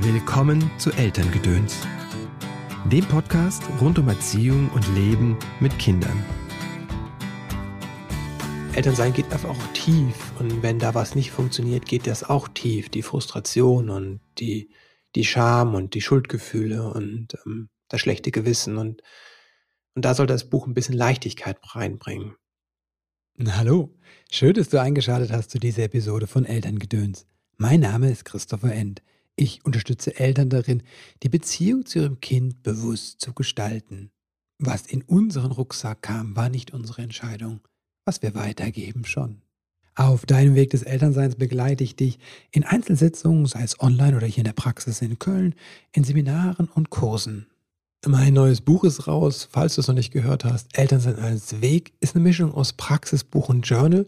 [0.00, 1.86] Willkommen zu Elterngedöns,
[2.90, 6.24] dem Podcast rund um Erziehung und Leben mit Kindern.
[8.74, 12.88] Elternsein geht einfach auch tief und wenn da was nicht funktioniert, geht das auch tief.
[12.88, 14.68] Die Frustration und die,
[15.14, 19.00] die Scham und die Schuldgefühle und ähm, das schlechte Gewissen und,
[19.94, 22.34] und da soll das Buch ein bisschen Leichtigkeit reinbringen.
[23.48, 23.94] Hallo,
[24.28, 27.28] schön, dass du eingeschaltet hast zu dieser Episode von Elterngedöns.
[27.58, 29.00] Mein Name ist Christopher End.
[29.36, 30.82] Ich unterstütze Eltern darin,
[31.22, 34.10] die Beziehung zu ihrem Kind bewusst zu gestalten.
[34.58, 37.60] Was in unseren Rucksack kam, war nicht unsere Entscheidung.
[38.04, 39.42] Was wir weitergeben schon.
[39.96, 42.18] Auf deinem Weg des Elternseins begleite ich dich
[42.50, 45.54] in Einzelsitzungen, sei es online oder hier in der Praxis in Köln,
[45.92, 47.46] in Seminaren und Kursen.
[48.06, 50.76] Mein neues Buch ist raus, falls du es noch nicht gehört hast.
[50.76, 54.06] Elternsein als Weg ist eine Mischung aus Praxisbuch und Journal.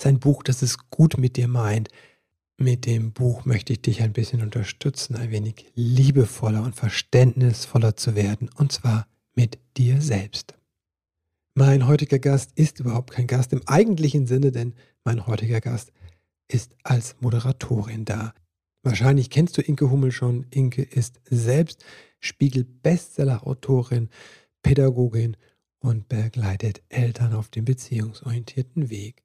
[0.00, 1.88] Sein Buch, das es gut mit dir meint.
[2.56, 8.14] Mit dem Buch möchte ich dich ein bisschen unterstützen, ein wenig liebevoller und verständnisvoller zu
[8.14, 10.54] werden, und zwar mit dir selbst.
[11.54, 15.92] Mein heutiger Gast ist überhaupt kein Gast im eigentlichen Sinne, denn mein heutiger Gast
[16.46, 18.34] ist als Moderatorin da.
[18.84, 20.46] Wahrscheinlich kennst du Inke Hummel schon.
[20.50, 21.84] Inke ist selbst
[22.20, 24.10] Spiegel-Bestseller-Autorin,
[24.62, 25.36] Pädagogin
[25.80, 29.23] und begleitet Eltern auf dem beziehungsorientierten Weg.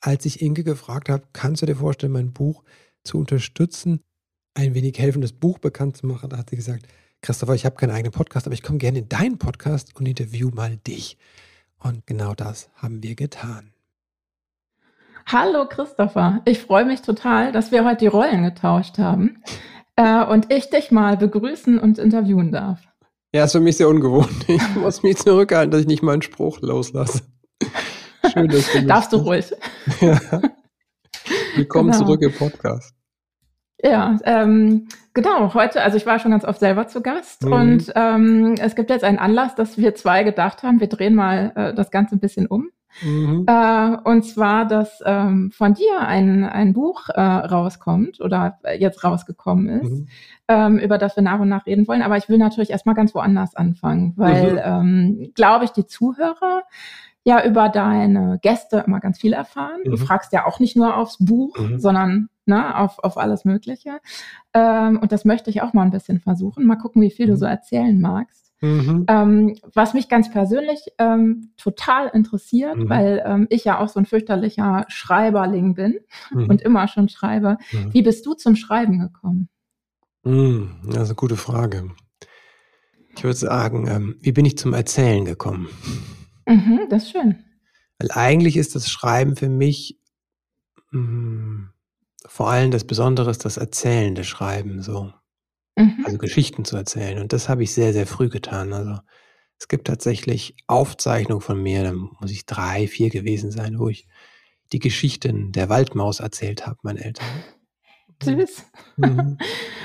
[0.00, 2.62] Als ich Inke gefragt habe, kannst du dir vorstellen, mein Buch
[3.02, 4.00] zu unterstützen,
[4.54, 6.86] ein wenig helfen, das Buch bekannt zu machen, da hat sie gesagt,
[7.20, 10.50] Christopher, ich habe keinen eigenen Podcast, aber ich komme gerne in deinen Podcast und interview
[10.54, 11.18] mal dich.
[11.78, 13.72] Und genau das haben wir getan.
[15.26, 19.42] Hallo Christopher, ich freue mich total, dass wir heute die Rollen getauscht haben
[19.96, 22.80] äh, und ich dich mal begrüßen und interviewen darf.
[23.34, 24.48] Ja, ist für mich sehr ungewohnt.
[24.48, 27.22] Ich muss mich zurückhalten, dass ich nicht meinen Spruch loslasse.
[28.32, 29.52] Schön, dass du Darfst du ruhig.
[30.00, 30.18] Ja.
[31.56, 32.04] Willkommen genau.
[32.04, 32.94] zurück im Podcast.
[33.82, 35.54] Ja, ähm, genau.
[35.54, 37.52] Heute, also ich war schon ganz oft selber zu Gast mhm.
[37.52, 41.52] und ähm, es gibt jetzt einen Anlass, dass wir zwei gedacht haben, wir drehen mal
[41.54, 42.70] äh, das Ganze ein bisschen um.
[43.02, 43.44] Mhm.
[43.46, 49.68] Äh, und zwar, dass ähm, von dir ein, ein Buch äh, rauskommt oder jetzt rausgekommen
[49.68, 50.08] ist, mhm.
[50.48, 52.02] ähm, über das wir nach und nach reden wollen.
[52.02, 54.60] Aber ich will natürlich erstmal ganz woanders anfangen, weil, mhm.
[54.64, 56.62] ähm, glaube ich, die Zuhörer
[57.28, 59.80] ja über deine Gäste immer ganz viel erfahren.
[59.84, 59.90] Mhm.
[59.90, 61.78] Du fragst ja auch nicht nur aufs Buch, mhm.
[61.78, 64.00] sondern ne, auf, auf alles Mögliche.
[64.54, 66.64] Ähm, und das möchte ich auch mal ein bisschen versuchen.
[66.64, 67.30] Mal gucken, wie viel mhm.
[67.32, 68.50] du so erzählen magst.
[68.60, 69.04] Mhm.
[69.08, 72.88] Ähm, was mich ganz persönlich ähm, total interessiert, mhm.
[72.88, 76.00] weil ähm, ich ja auch so ein fürchterlicher Schreiberling bin
[76.32, 76.48] mhm.
[76.48, 77.58] und immer schon schreibe.
[77.90, 79.48] Wie bist du zum Schreiben gekommen?
[80.24, 81.90] Das ist eine gute Frage.
[83.14, 85.68] Ich würde sagen, ähm, wie bin ich zum Erzählen gekommen?
[86.48, 87.44] Mhm, das ist schön.
[87.98, 89.98] Weil eigentlich ist das Schreiben für mich
[90.90, 91.70] mh, hm,
[92.26, 95.12] vor allem das Besondere ist das erzählende Schreiben so.
[95.76, 96.02] Mhm.
[96.04, 97.18] Also Geschichten zu erzählen.
[97.18, 98.72] Und das habe ich sehr, sehr früh getan.
[98.72, 98.98] Also
[99.58, 104.06] es gibt tatsächlich Aufzeichnungen von mir, da muss ich drei, vier gewesen sein, wo ich
[104.72, 107.26] die Geschichten der Waldmaus erzählt habe, meinen Eltern.
[108.22, 108.64] Süß.
[108.96, 109.38] Mhm.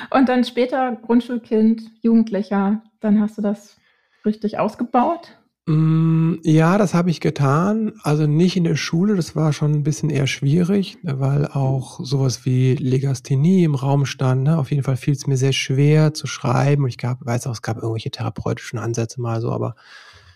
[0.10, 3.78] Und dann später Grundschulkind, Jugendlicher, dann hast du das
[4.26, 5.38] richtig ausgebaut?
[5.66, 7.94] Mm, ja, das habe ich getan.
[8.04, 12.46] Also nicht in der Schule, das war schon ein bisschen eher schwierig, weil auch sowas
[12.46, 14.44] wie Legasthenie im Raum stand.
[14.44, 14.58] Ne?
[14.58, 16.84] Auf jeden Fall fiel es mir sehr schwer zu schreiben.
[16.84, 19.76] Und ich gab, weiß auch, es gab irgendwelche therapeutischen Ansätze mal so, aber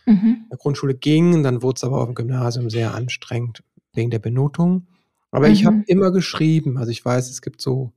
[0.05, 0.43] mhm.
[0.43, 3.63] in der Grundschule ging, dann wurde es aber auf dem Gymnasium sehr anstrengend
[3.93, 4.87] wegen der Benotung.
[5.31, 5.53] Aber mhm.
[5.53, 6.77] ich habe immer geschrieben.
[6.77, 7.91] Also ich weiß, es gibt so,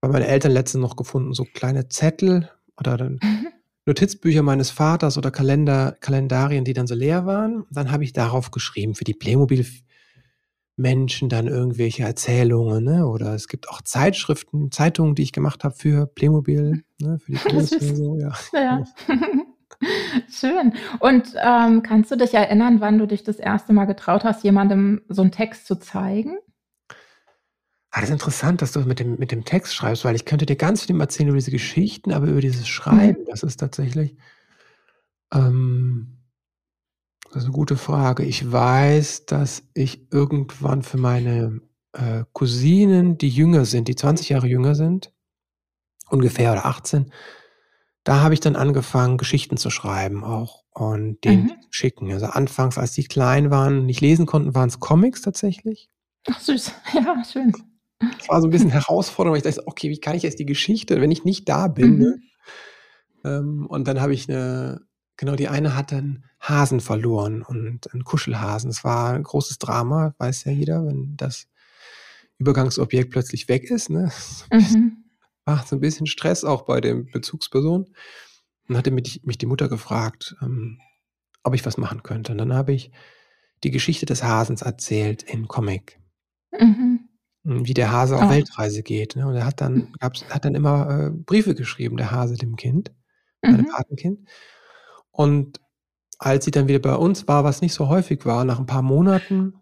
[0.00, 3.48] bei meinen Eltern letztens noch gefunden, so kleine Zettel oder dann mhm.
[3.88, 7.64] Notizbücher meines Vaters oder Kalender, Kalendarien, die dann so leer waren.
[7.70, 9.66] Dann habe ich darauf geschrieben für die Playmobil
[10.76, 13.06] Menschen dann irgendwelche Erzählungen, ne?
[13.06, 17.18] Oder es gibt auch Zeitschriften, Zeitungen, die ich gemacht habe für Playmobil, ne?
[17.18, 18.32] für die Kids so, ja.
[18.52, 18.84] ja.
[20.30, 20.74] Schön.
[21.00, 25.00] Und ähm, kannst du dich erinnern, wann du dich das erste Mal getraut hast, jemandem
[25.08, 26.36] so einen Text zu zeigen?
[27.90, 30.44] Ah, das ist interessant, dass du mit dem, mit dem Text schreibst, weil ich könnte
[30.46, 33.26] dir ganz viel erzählen über diese Geschichten, aber über dieses Schreiben, Mhm.
[33.30, 34.16] das ist tatsächlich,
[35.32, 36.18] ähm,
[37.30, 38.24] das ist eine gute Frage.
[38.24, 41.60] Ich weiß, dass ich irgendwann für meine
[41.92, 45.12] äh, Cousinen, die jünger sind, die 20 Jahre jünger sind,
[46.10, 47.12] ungefähr oder 18,
[48.04, 51.48] da habe ich dann angefangen, Geschichten zu schreiben auch und denen Mhm.
[51.62, 52.12] zu schicken.
[52.12, 55.90] Also anfangs, als die klein waren, und nicht lesen konnten, waren es Comics tatsächlich.
[56.30, 57.52] Ach süß, ja, schön.
[58.00, 60.46] Das war so ein bisschen herausfordernd, weil ich dachte, okay, wie kann ich jetzt die
[60.46, 61.98] Geschichte, wenn ich nicht da bin?
[61.98, 62.16] Ne?
[62.16, 62.22] Mhm.
[63.24, 64.82] Ähm, und dann habe ich eine,
[65.16, 68.70] genau, die eine hat einen Hasen verloren und einen Kuschelhasen.
[68.70, 71.48] Es war ein großes Drama, weiß ja jeder, wenn das
[72.38, 73.90] Übergangsobjekt plötzlich weg ist.
[73.90, 74.10] Ne?
[74.52, 75.04] Mhm.
[75.44, 77.86] war so ein bisschen Stress auch bei dem Bezugsperson.
[78.68, 80.78] Und hatte mich, mich die Mutter gefragt, ähm,
[81.42, 82.32] ob ich was machen könnte.
[82.32, 82.90] Und dann habe ich
[83.64, 85.98] die Geschichte des Hasens erzählt im Comic.
[86.52, 86.87] Mhm.
[87.48, 88.30] Wie der Hase auf oh.
[88.30, 89.16] Weltreise geht.
[89.16, 89.26] Ne?
[89.26, 89.92] Und er hat dann, mhm.
[89.98, 92.92] gab's, hat dann immer äh, Briefe geschrieben, der Hase dem Kind,
[93.42, 93.52] mhm.
[93.52, 94.28] seinem Patenkind.
[95.10, 95.60] Und
[96.18, 98.82] als sie dann wieder bei uns war, was nicht so häufig war, nach ein paar
[98.82, 99.54] Monaten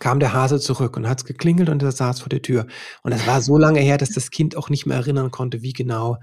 [0.00, 2.66] kam der Hase zurück und hat es geklingelt und er saß vor der Tür.
[3.02, 5.74] Und es war so lange her, dass das Kind auch nicht mehr erinnern konnte, wie
[5.74, 6.16] genau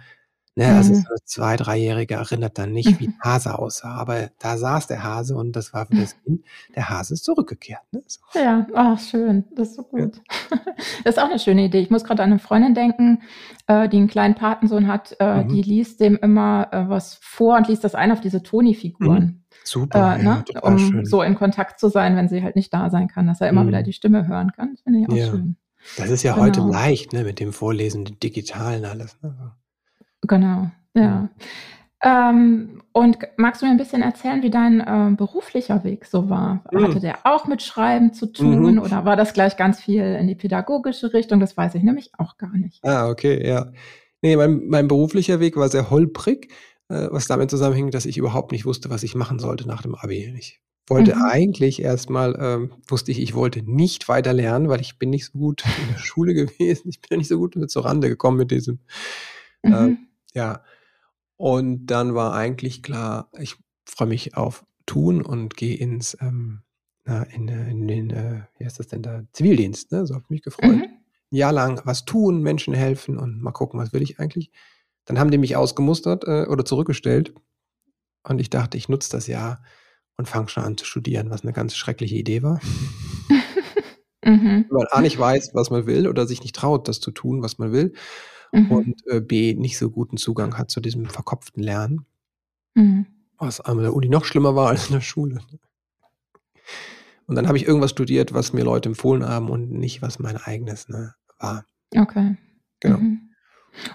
[0.56, 0.98] Ne, also mhm.
[0.98, 3.14] so zwei, dreijährige erinnert dann nicht, wie mhm.
[3.22, 6.44] ein Hase aussah, aber da saß der Hase und das war für das Kind,
[6.76, 7.82] der Hase ist zurückgekehrt.
[7.92, 8.04] Ne?
[8.08, 8.20] So.
[8.34, 10.22] Ja, ach schön, das ist so gut.
[10.52, 10.58] Ja.
[11.04, 11.80] Das ist auch eine schöne Idee.
[11.80, 13.22] Ich muss gerade an eine Freundin denken,
[13.68, 15.50] äh, die einen kleinen Patensohn hat, äh, mhm.
[15.50, 19.24] die liest dem immer äh, was vor und liest das ein auf diese Toni-Figuren.
[19.24, 19.44] Mhm.
[19.66, 20.44] Super, äh, ne?
[20.62, 21.06] um schön.
[21.06, 23.68] so in Kontakt zu sein, wenn sie halt nicht da sein kann, dass er immer
[23.68, 23.86] wieder mhm.
[23.86, 24.72] die Stimme hören kann.
[24.72, 25.26] Das finde ich auch ja.
[25.28, 25.58] schön.
[25.98, 26.46] Das ist ja genau.
[26.46, 29.18] heute leicht, ne, mit dem Vorlesen, dem Digitalen alles.
[29.22, 29.54] Ne?
[30.22, 31.30] Genau, ja.
[32.02, 36.64] Ähm, und magst du mir ein bisschen erzählen, wie dein äh, beruflicher Weg so war?
[36.72, 36.84] Mhm.
[36.84, 38.80] Hatte der auch mit Schreiben zu tun mhm.
[38.80, 41.40] oder war das gleich ganz viel in die pädagogische Richtung?
[41.40, 42.84] Das weiß ich nämlich auch gar nicht.
[42.86, 43.72] Ah, okay, ja.
[44.22, 46.52] Nee, mein, mein beruflicher Weg war sehr holprig,
[46.90, 49.96] äh, was damit zusammenhing, dass ich überhaupt nicht wusste, was ich machen sollte nach dem
[49.96, 50.34] Abi.
[50.38, 51.22] Ich wollte mhm.
[51.22, 55.38] eigentlich erstmal, ähm, wusste ich, ich wollte nicht weiter lernen, weil ich bin nicht so
[55.38, 56.90] gut in der Schule gewesen.
[56.90, 58.80] Ich bin nicht so gut zur Rande gekommen mit diesem.
[59.64, 60.09] Äh, mhm.
[60.34, 60.64] Ja.
[61.38, 63.56] Und dann war eigentlich klar, ich
[63.86, 66.64] freue mich auf Tun und gehe ins ähm,
[67.34, 70.06] in, in, den, äh, wie heißt das denn da, Zivildienst, ne?
[70.06, 70.76] So habe ich mich gefreut.
[70.76, 70.84] Mhm.
[71.32, 74.52] Ein Jahr lang was tun, Menschen helfen und mal gucken, was will ich eigentlich.
[75.06, 77.34] Dann haben die mich ausgemustert äh, oder zurückgestellt.
[78.24, 79.64] Und ich dachte, ich nutze das Jahr
[80.18, 82.60] und fange schon an zu studieren, was eine ganz schreckliche Idee war.
[84.24, 84.66] mhm.
[84.68, 87.42] Wenn man A nicht weiß, was man will oder sich nicht traut, das zu tun,
[87.42, 87.94] was man will
[88.52, 88.72] mhm.
[88.72, 92.06] und äh, B nicht so guten Zugang hat zu diesem verkopften Lernen.
[92.76, 93.06] Mhm.
[93.38, 95.40] Was an der Uni noch schlimmer war als in der Schule.
[97.26, 100.38] Und dann habe ich irgendwas studiert, was mir Leute empfohlen haben und nicht, was mein
[100.38, 101.66] eigenes ne, war.
[101.96, 102.38] Okay.
[102.80, 102.98] Genau.
[102.98, 103.30] Mhm.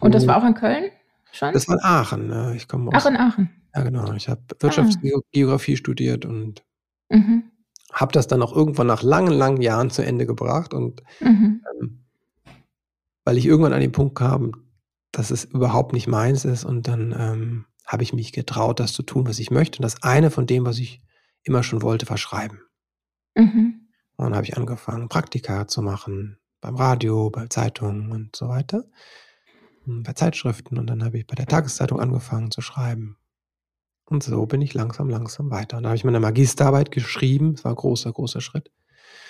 [0.00, 0.90] Und das war auch in Köln
[1.32, 1.52] schon?
[1.52, 2.26] Das war in Aachen.
[2.28, 2.54] Ne?
[2.56, 3.50] Ich komme Ach, in Aachen.
[3.74, 4.12] Ja, genau.
[4.12, 5.76] Ich habe Wirtschaftsgeografie ah.
[5.76, 6.64] studiert und
[7.08, 7.50] mhm.
[7.92, 10.72] habe das dann auch irgendwann nach langen, langen Jahren zu Ende gebracht.
[10.72, 11.62] Und mhm.
[11.80, 12.03] ähm,
[13.24, 14.52] weil ich irgendwann an den Punkt kam,
[15.12, 19.02] dass es überhaupt nicht meins ist und dann ähm, habe ich mich getraut, das zu
[19.02, 19.78] tun, was ich möchte.
[19.78, 21.02] Und das eine von dem, was ich
[21.42, 22.60] immer schon wollte, war schreiben.
[23.34, 23.88] Mhm.
[24.16, 28.84] Und dann habe ich angefangen, Praktika zu machen, beim Radio, bei Zeitungen und so weiter,
[29.84, 30.78] bei Zeitschriften.
[30.78, 33.18] Und dann habe ich bei der Tageszeitung angefangen zu schreiben.
[34.06, 35.76] Und so bin ich langsam, langsam weiter.
[35.76, 37.54] Und dann habe ich meine Magisterarbeit geschrieben.
[37.54, 38.70] Es war ein großer, großer Schritt.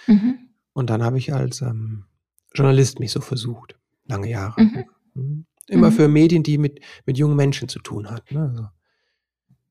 [0.06, 0.50] Mhm.
[0.73, 2.06] Und dann habe ich als ähm,
[2.55, 4.61] Journalist mich so versucht lange Jahre.
[4.61, 4.85] Mhm.
[5.15, 5.47] mhm.
[5.67, 5.95] Immer mhm.
[5.95, 8.35] für Medien, die mit, mit jungen Menschen zu tun hatten.
[8.35, 8.73] Ne?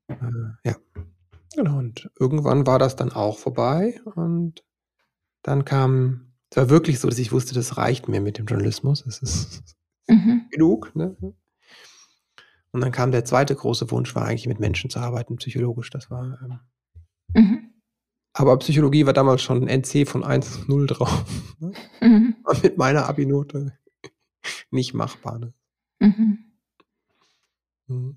[0.08, 0.76] Also, äh, ja.
[1.56, 1.78] Genau.
[1.78, 4.02] Und irgendwann war das dann auch vorbei.
[4.16, 4.64] Und
[5.44, 9.06] dann kam, es war wirklich so, dass ich wusste, das reicht mir mit dem Journalismus.
[9.06, 9.76] Es ist
[10.08, 10.48] mhm.
[10.50, 10.96] genug.
[10.96, 11.16] Ne?
[12.72, 15.92] Und dann kam der zweite große Wunsch, war eigentlich mit Menschen zu arbeiten, psychologisch.
[15.92, 16.40] Das war.
[16.42, 16.60] Ähm,
[17.36, 17.70] mhm.
[18.36, 21.24] Aber Psychologie war damals schon ein NC von 1,0 drauf.
[21.60, 21.72] Ne?
[22.02, 22.36] Mhm.
[22.64, 23.78] Mit meiner Abi-Note
[24.72, 25.40] nicht machbar.
[25.40, 25.54] Ne?
[26.00, 26.38] Mhm.
[27.88, 28.16] Mhm.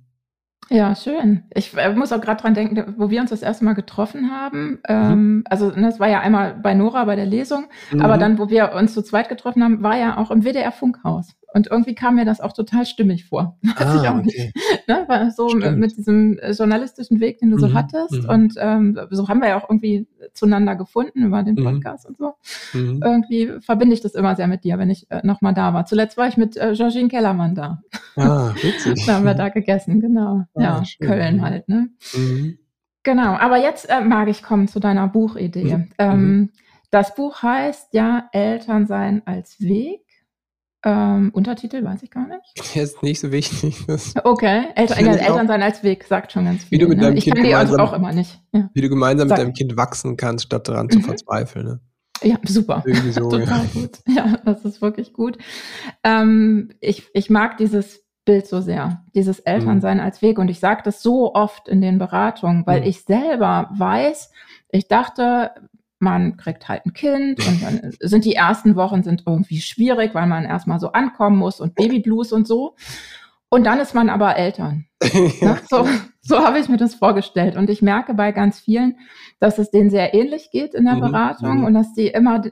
[0.69, 1.45] Ja, schön.
[1.55, 4.71] Ich äh, muss auch gerade dran denken, wo wir uns das erste Mal getroffen haben.
[4.71, 4.81] Mhm.
[4.89, 8.01] Ähm, also ne, das war ja einmal bei Nora bei der Lesung, mhm.
[8.01, 11.37] aber dann, wo wir uns zu zweit getroffen haben, war ja auch im WDR Funkhaus.
[11.57, 13.57] Und irgendwie kam mir das auch total stimmig vor.
[13.63, 14.53] Weiß ah, ich auch okay.
[14.55, 14.55] nicht.
[14.89, 15.05] Ne?
[15.09, 15.79] War so Stimmt.
[15.79, 17.75] mit diesem äh, journalistischen Weg, den du so mhm.
[17.75, 18.23] hattest.
[18.23, 18.29] Mhm.
[18.29, 21.65] Und ähm, so haben wir ja auch irgendwie zueinander gefunden über den mhm.
[21.65, 22.11] Podcast mhm.
[22.11, 22.79] und so.
[22.79, 23.01] Mhm.
[23.03, 25.87] Irgendwie verbinde ich das immer sehr mit dir, wenn ich äh, nochmal da war.
[25.87, 27.83] Zuletzt war ich mit äh, Georgine Kellermann da.
[28.17, 29.03] Ah, witzig.
[29.07, 30.45] da haben wir da gegessen, genau.
[30.55, 31.09] Ah, ja, schön.
[31.09, 31.89] Köln halt, ne?
[32.15, 32.59] Mhm.
[33.03, 35.89] Genau, aber jetzt äh, mag ich kommen zu deiner Buchidee.
[35.99, 36.51] Ähm,
[36.91, 40.06] das Buch heißt ja Elternsein als Weg.
[40.85, 42.77] Ähm, Untertitel weiß ich gar nicht.
[42.77, 43.85] Ist nicht so wichtig.
[44.25, 46.79] okay, Eltern, Eltern sein als Weg sagt schon ganz viel.
[46.79, 47.05] Wie du mit ne?
[47.05, 48.41] deinem ich kind kann die auch immer nicht.
[48.53, 48.71] Ja.
[48.73, 49.39] Wie du gemeinsam Sag.
[49.39, 50.91] mit deinem Kind wachsen kannst, statt daran mhm.
[50.91, 51.67] zu verzweifeln.
[51.67, 51.81] Ne?
[52.23, 52.85] Ja, super.
[53.11, 53.65] So, Total ja.
[53.73, 53.99] gut.
[54.07, 55.39] Ja, das ist wirklich gut.
[56.05, 60.05] Ähm, ich, ich mag dieses Bild so sehr, dieses Elternsein mhm.
[60.05, 60.39] als Weg.
[60.39, 62.87] Und ich sage das so oft in den Beratungen, weil mhm.
[62.87, 64.31] ich selber weiß,
[64.71, 65.53] ich dachte,
[65.99, 70.27] man kriegt halt ein Kind und dann sind die ersten Wochen sind irgendwie schwierig, weil
[70.27, 72.75] man erstmal so ankommen muss und Babyblues und so.
[73.49, 74.87] Und dann ist man aber Eltern.
[75.41, 75.55] ja.
[75.55, 75.59] Ne?
[75.71, 75.87] So,
[76.21, 77.57] so habe ich mir das vorgestellt.
[77.57, 78.99] Und ich merke bei ganz vielen,
[79.39, 81.01] dass es denen sehr ähnlich geht in der mhm.
[81.01, 81.65] Beratung mhm.
[81.65, 82.43] und dass die immer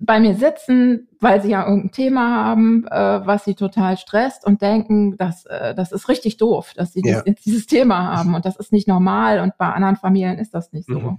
[0.00, 4.62] bei mir sitzen, weil sie ja irgendein Thema haben, äh, was sie total stresst und
[4.62, 7.22] denken, dass, äh, das ist richtig doof, dass sie ja.
[7.22, 10.72] dieses, dieses, Thema haben und das ist nicht normal und bei anderen Familien ist das
[10.72, 10.98] nicht so.
[10.98, 11.16] Mhm.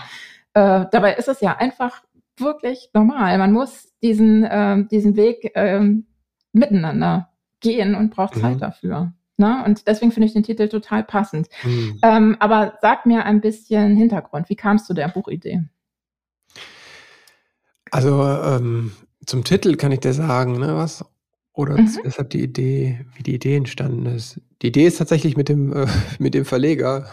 [0.53, 2.03] Äh, dabei ist es ja einfach
[2.37, 3.37] wirklich normal.
[3.37, 5.81] Man muss diesen, äh, diesen Weg äh,
[6.53, 7.29] miteinander
[7.59, 8.41] gehen und braucht mhm.
[8.41, 9.13] Zeit dafür.
[9.37, 9.63] Ne?
[9.65, 11.47] Und deswegen finde ich den Titel total passend.
[11.63, 11.99] Mhm.
[12.03, 14.49] Ähm, aber sag mir ein bisschen Hintergrund.
[14.49, 15.63] Wie kamst du der Buchidee?
[17.91, 18.91] Also ähm,
[19.25, 21.05] zum Titel kann ich dir sagen, ne, was?
[21.53, 21.99] Oder mhm.
[22.03, 24.41] weshalb die Idee, wie die Idee entstanden ist.
[24.61, 25.87] Die Idee ist tatsächlich mit dem, äh,
[26.19, 27.07] mit dem Verleger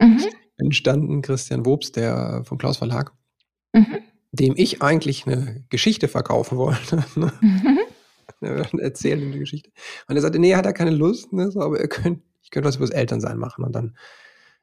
[0.00, 0.24] mhm.
[0.60, 3.12] Entstanden, Christian Wobst, der vom Klaus Verlag,
[3.72, 3.98] mhm.
[4.32, 7.04] dem ich eigentlich eine Geschichte verkaufen wollte.
[7.16, 7.32] Ne?
[7.40, 7.78] Mhm.
[8.40, 9.70] eine erzählende Geschichte.
[10.08, 12.68] Und er sagte, nee, hat er keine Lust, ne, so, aber er könnt, ich könnte
[12.68, 13.64] was über das Elternsein machen.
[13.64, 13.96] Und dann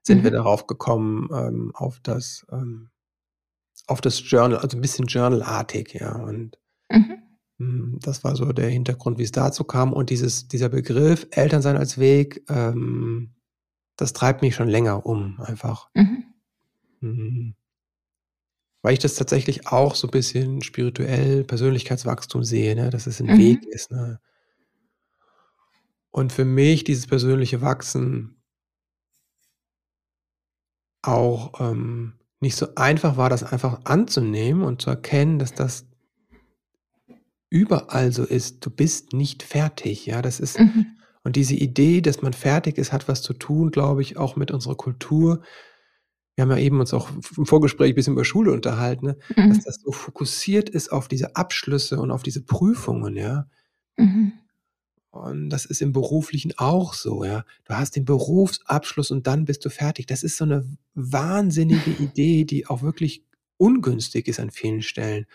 [0.01, 0.36] sind wir mhm.
[0.36, 2.89] darauf gekommen, ähm, auf das ähm,
[3.86, 6.16] auf das Journal, also ein bisschen journalartig, ja.
[6.16, 6.58] Und
[6.89, 7.18] mhm.
[7.60, 9.94] Hm, das war so der Hintergrund, wie es dazu kam.
[9.94, 13.34] Und dieses, dieser Begriff Elternsein als Weg, ähm,
[13.98, 15.89] das treibt mich schon länger um, einfach.
[15.94, 16.24] Mhm.
[17.01, 17.56] Mhm.
[18.84, 22.89] Weil ich das tatsächlich auch so ein bisschen spirituell Persönlichkeitswachstum sehe, ne?
[22.89, 23.38] dass es ein mhm.
[23.38, 23.92] Weg ist.
[23.92, 24.20] Ne?
[26.12, 28.42] Und für mich dieses persönliche Wachsen
[31.01, 35.86] auch ähm, nicht so einfach war, das einfach anzunehmen und zu erkennen, dass das
[37.50, 38.66] überall so ist.
[38.66, 40.97] Du bist nicht fertig, ja, das ist mhm.
[41.28, 44.50] Und diese Idee, dass man fertig ist, hat was zu tun, glaube ich, auch mit
[44.50, 45.42] unserer Kultur.
[46.36, 49.18] Wir haben ja eben uns auch im Vorgespräch ein bisschen über Schule unterhalten, ne?
[49.36, 49.50] mhm.
[49.50, 53.46] dass das so fokussiert ist auf diese Abschlüsse und auf diese Prüfungen, ja.
[53.98, 54.32] Mhm.
[55.12, 57.44] Und das ist im Beruflichen auch so, ja.
[57.66, 60.06] Du hast den Berufsabschluss und dann bist du fertig.
[60.06, 63.26] Das ist so eine wahnsinnige Idee, die auch wirklich
[63.58, 65.26] ungünstig ist an vielen Stellen.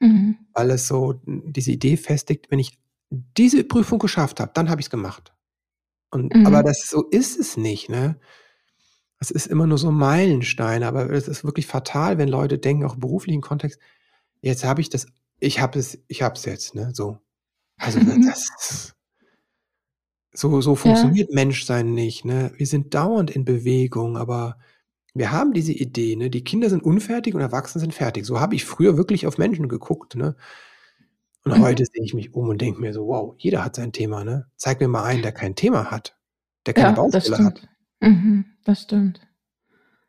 [0.00, 0.38] Mhm.
[0.52, 2.81] Weil es so diese Idee festigt, wenn ich
[3.36, 5.32] diese Prüfung geschafft habe, dann habe ich es gemacht.
[6.10, 6.46] Und, mhm.
[6.46, 8.18] aber das so ist es nicht, ne?
[9.18, 12.84] Es ist immer nur so ein Meilenstein, aber es ist wirklich fatal, wenn Leute denken,
[12.84, 13.78] auch im beruflichen Kontext,
[14.40, 15.06] jetzt habe ich das,
[15.38, 16.90] ich habe es, ich habe es jetzt, ne?
[16.92, 17.18] So.
[17.76, 18.94] Also das,
[20.32, 21.34] so, so funktioniert ja.
[21.34, 22.24] Menschsein nicht.
[22.24, 22.52] Ne?
[22.56, 24.56] Wir sind dauernd in Bewegung, aber
[25.14, 26.30] wir haben diese Idee, ne?
[26.30, 28.24] die Kinder sind unfertig und Erwachsene sind fertig.
[28.24, 30.16] So habe ich früher wirklich auf Menschen geguckt.
[30.16, 30.34] Ne?
[31.44, 31.62] Und mhm.
[31.62, 34.24] heute sehe ich mich um und denke mir so, wow, jeder hat sein Thema.
[34.24, 34.46] Ne?
[34.56, 36.16] Zeig mir mal einen, der kein Thema hat,
[36.66, 37.68] der keine ja, Baustelle hat.
[38.00, 39.20] Mhm, das stimmt.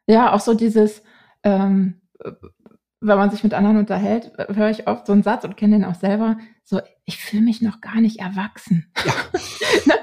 [0.07, 1.01] Ja, auch so dieses,
[1.43, 2.01] ähm,
[2.99, 5.85] wenn man sich mit anderen unterhält, höre ich oft so einen Satz und kenne den
[5.85, 8.91] auch selber, so, ich fühle mich noch gar nicht erwachsen.
[9.05, 9.13] Ja.
[9.85, 9.93] Ne?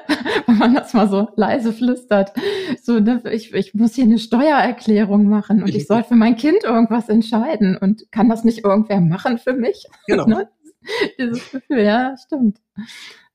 [0.51, 2.33] wenn man das mal so leise flüstert.
[2.83, 6.65] So, ne, ich, ich muss hier eine Steuererklärung machen und ich soll für mein Kind
[6.65, 9.87] irgendwas entscheiden und kann das nicht irgendwer machen für mich?
[10.07, 10.27] Genau.
[10.27, 10.49] ne?
[11.19, 12.61] Dieses Gefühl, ja, stimmt.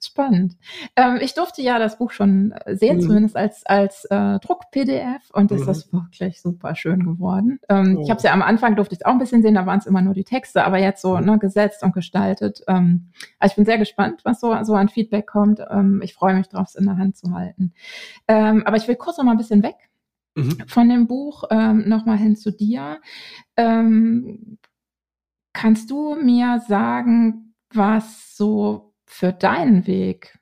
[0.05, 0.57] Spannend.
[0.95, 3.01] Ähm, ich durfte ja das Buch schon sehen, mhm.
[3.01, 5.69] zumindest als, als äh, Druck-PDF und es mhm.
[5.69, 7.59] ist wirklich super schön geworden.
[7.69, 8.01] Ähm, oh.
[8.03, 9.79] Ich habe es ja am Anfang, durfte ich es auch ein bisschen sehen, da waren
[9.79, 12.61] es immer nur die Texte, aber jetzt so ne, gesetzt und gestaltet.
[12.67, 15.59] Ähm, also ich bin sehr gespannt, was so, so an Feedback kommt.
[15.69, 17.73] Ähm, ich freue mich drauf, es in der Hand zu halten.
[18.27, 19.89] Ähm, aber ich will kurz noch mal ein bisschen weg
[20.35, 20.57] mhm.
[20.67, 22.99] von dem Buch, ähm, noch mal hin zu dir.
[25.55, 27.44] Kannst du mir sagen,
[27.75, 30.37] was so für deinen Weg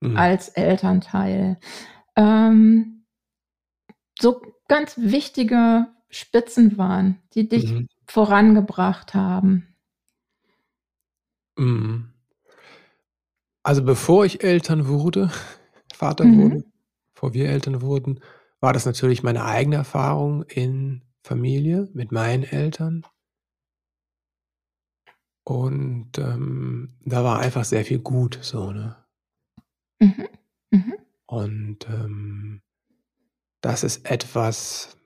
[0.00, 0.16] mhm.
[0.16, 1.58] als Elternteil
[2.16, 3.04] ähm,
[4.18, 7.88] so ganz wichtige Spitzen waren, die dich mhm.
[8.06, 9.74] vorangebracht haben?
[11.56, 12.12] Mhm.
[13.62, 15.30] Also bevor ich Eltern wurde,
[15.94, 16.42] Vater mhm.
[16.42, 16.64] wurde,
[17.14, 18.20] bevor wir Eltern wurden,
[18.60, 23.04] war das natürlich meine eigene Erfahrung in Familie mit meinen Eltern.
[25.48, 28.96] Und, ähm, da war einfach sehr viel gut so, ne?
[30.00, 30.26] Mhm.
[30.72, 31.06] Mhm.
[31.28, 32.62] Und, ähm,
[33.62, 34.96] das ist etwas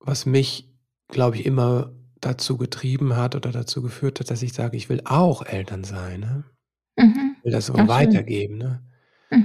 [0.00, 0.68] was mich,
[1.08, 5.02] glaube ich, immer dazu getrieben hat oder dazu geführt hat, dass ich sage: „Ich will
[5.04, 6.44] auch Eltern sein“, ne?
[6.98, 7.36] Mhm.
[7.42, 8.82] Will das so Ach, weitergeben, ne?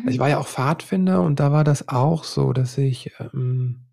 [0.06, 3.88] Also, ich war ja auch Pfadfinder und da war das auch so, dass ich, ähm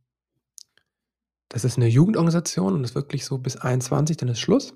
[1.53, 4.73] das ist 'ne Jugendorganisation und ist wirklich so bis 21, dann ist Schluss.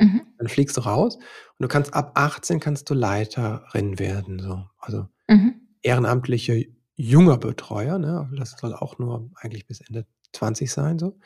[0.00, 0.22] Mhm.
[0.38, 1.24] Dann fliegst du raus und
[1.60, 4.64] du kannst ab 18 kannst du Leiterin werden, so.
[4.78, 5.60] Also, mhm.
[5.82, 6.66] ehrenamtliche
[6.96, 8.30] junger Betreuer, ne?
[8.36, 11.18] Das soll auch nur eigentlich bis Ende 20 sein, so.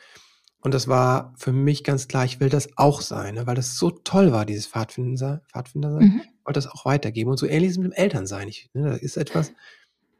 [0.65, 3.77] Und das war für mich ganz klar, ich will das auch sein, ne, weil das
[3.77, 6.07] so toll war, dieses Pfadfinder Pfadfindersein.
[6.07, 6.21] Mhm.
[6.23, 7.29] Ich wollte das auch weitergeben.
[7.29, 8.47] Und so ähnlich ist es mit dem Elternsein.
[8.47, 9.53] Ich, ne, das ist etwas,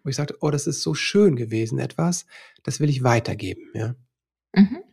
[0.03, 2.27] wo ich sagte, oh, das ist so schön gewesen, etwas,
[2.62, 3.95] das will ich weitergeben, ja.
[4.55, 4.83] Mhm.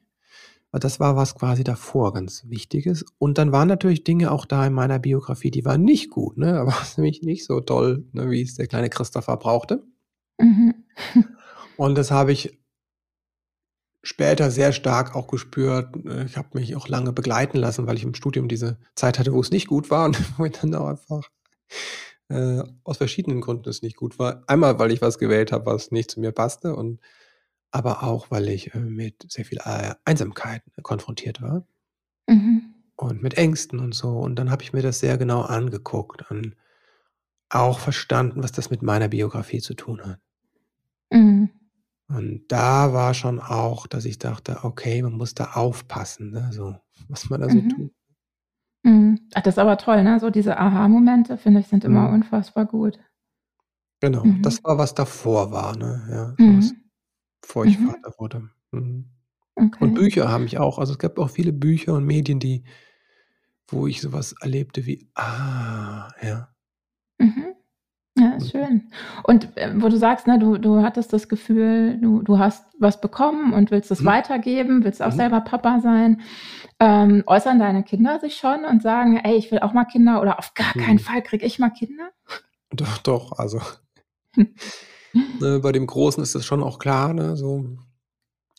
[0.73, 3.05] Das war was quasi davor ganz Wichtiges.
[3.19, 6.59] Und dann waren natürlich Dinge auch da in meiner Biografie, die waren nicht gut, ne?
[6.59, 9.83] aber nämlich nicht so toll, ne, wie es der kleine Christopher brauchte.
[10.38, 10.75] Mhm.
[11.76, 12.59] Und das habe ich
[14.02, 15.95] später sehr stark auch gespürt.
[16.26, 19.41] Ich habe mich auch lange begleiten lassen, weil ich im Studium diese Zeit hatte, wo
[19.41, 21.29] es nicht gut war und wo ich dann auch einfach
[22.29, 24.43] äh, aus verschiedenen Gründen es nicht gut war.
[24.47, 27.00] Einmal, weil ich was gewählt habe, was nicht zu mir passte und
[27.73, 31.67] aber auch, weil ich äh, mit sehr viel äh, Einsamkeit konfrontiert war
[32.29, 32.75] mhm.
[32.97, 34.19] und mit Ängsten und so.
[34.19, 36.55] Und dann habe ich mir das sehr genau angeguckt und
[37.49, 40.21] auch verstanden, was das mit meiner Biografie zu tun hat.
[41.11, 41.50] Mhm.
[42.09, 46.50] Und da war schon auch, dass ich dachte, okay, man muss da aufpassen, ne?
[46.52, 46.76] so,
[47.09, 47.69] was man da so mhm.
[47.71, 47.93] tut.
[48.85, 49.21] Mhm.
[49.35, 50.21] Ach, das ist aber toll, ne?
[50.21, 52.14] So diese Aha-Momente, finde ich, sind immer mhm.
[52.14, 52.99] unfassbar gut.
[54.00, 54.43] Genau, mhm.
[54.43, 56.35] das war, was davor war, ne?
[56.38, 56.82] Ja, mhm.
[57.42, 57.90] Bevor ich mhm.
[57.90, 58.49] Vater wurde.
[58.70, 59.11] Mhm.
[59.54, 59.84] Okay.
[59.84, 62.64] Und Bücher haben mich auch, also es gab auch viele Bücher und Medien, die,
[63.68, 66.49] wo ich sowas erlebte wie, ah, ja.
[67.18, 67.54] Mhm.
[68.18, 68.90] Ja, schön.
[69.25, 73.00] Und äh, wo du sagst, ne, du, du hattest das Gefühl, du, du hast was
[73.00, 74.06] bekommen und willst es mhm.
[74.06, 75.16] weitergeben, willst auch mhm.
[75.16, 76.20] selber Papa sein.
[76.78, 80.38] Ähm, äußern deine Kinder sich schon und sagen, ey, ich will auch mal Kinder oder
[80.38, 81.00] auf gar keinen mhm.
[81.00, 82.11] Fall kriege ich mal Kinder?
[82.70, 83.61] Doch, doch, also
[85.40, 87.64] ne, bei dem Großen ist das schon auch klar, ne, so,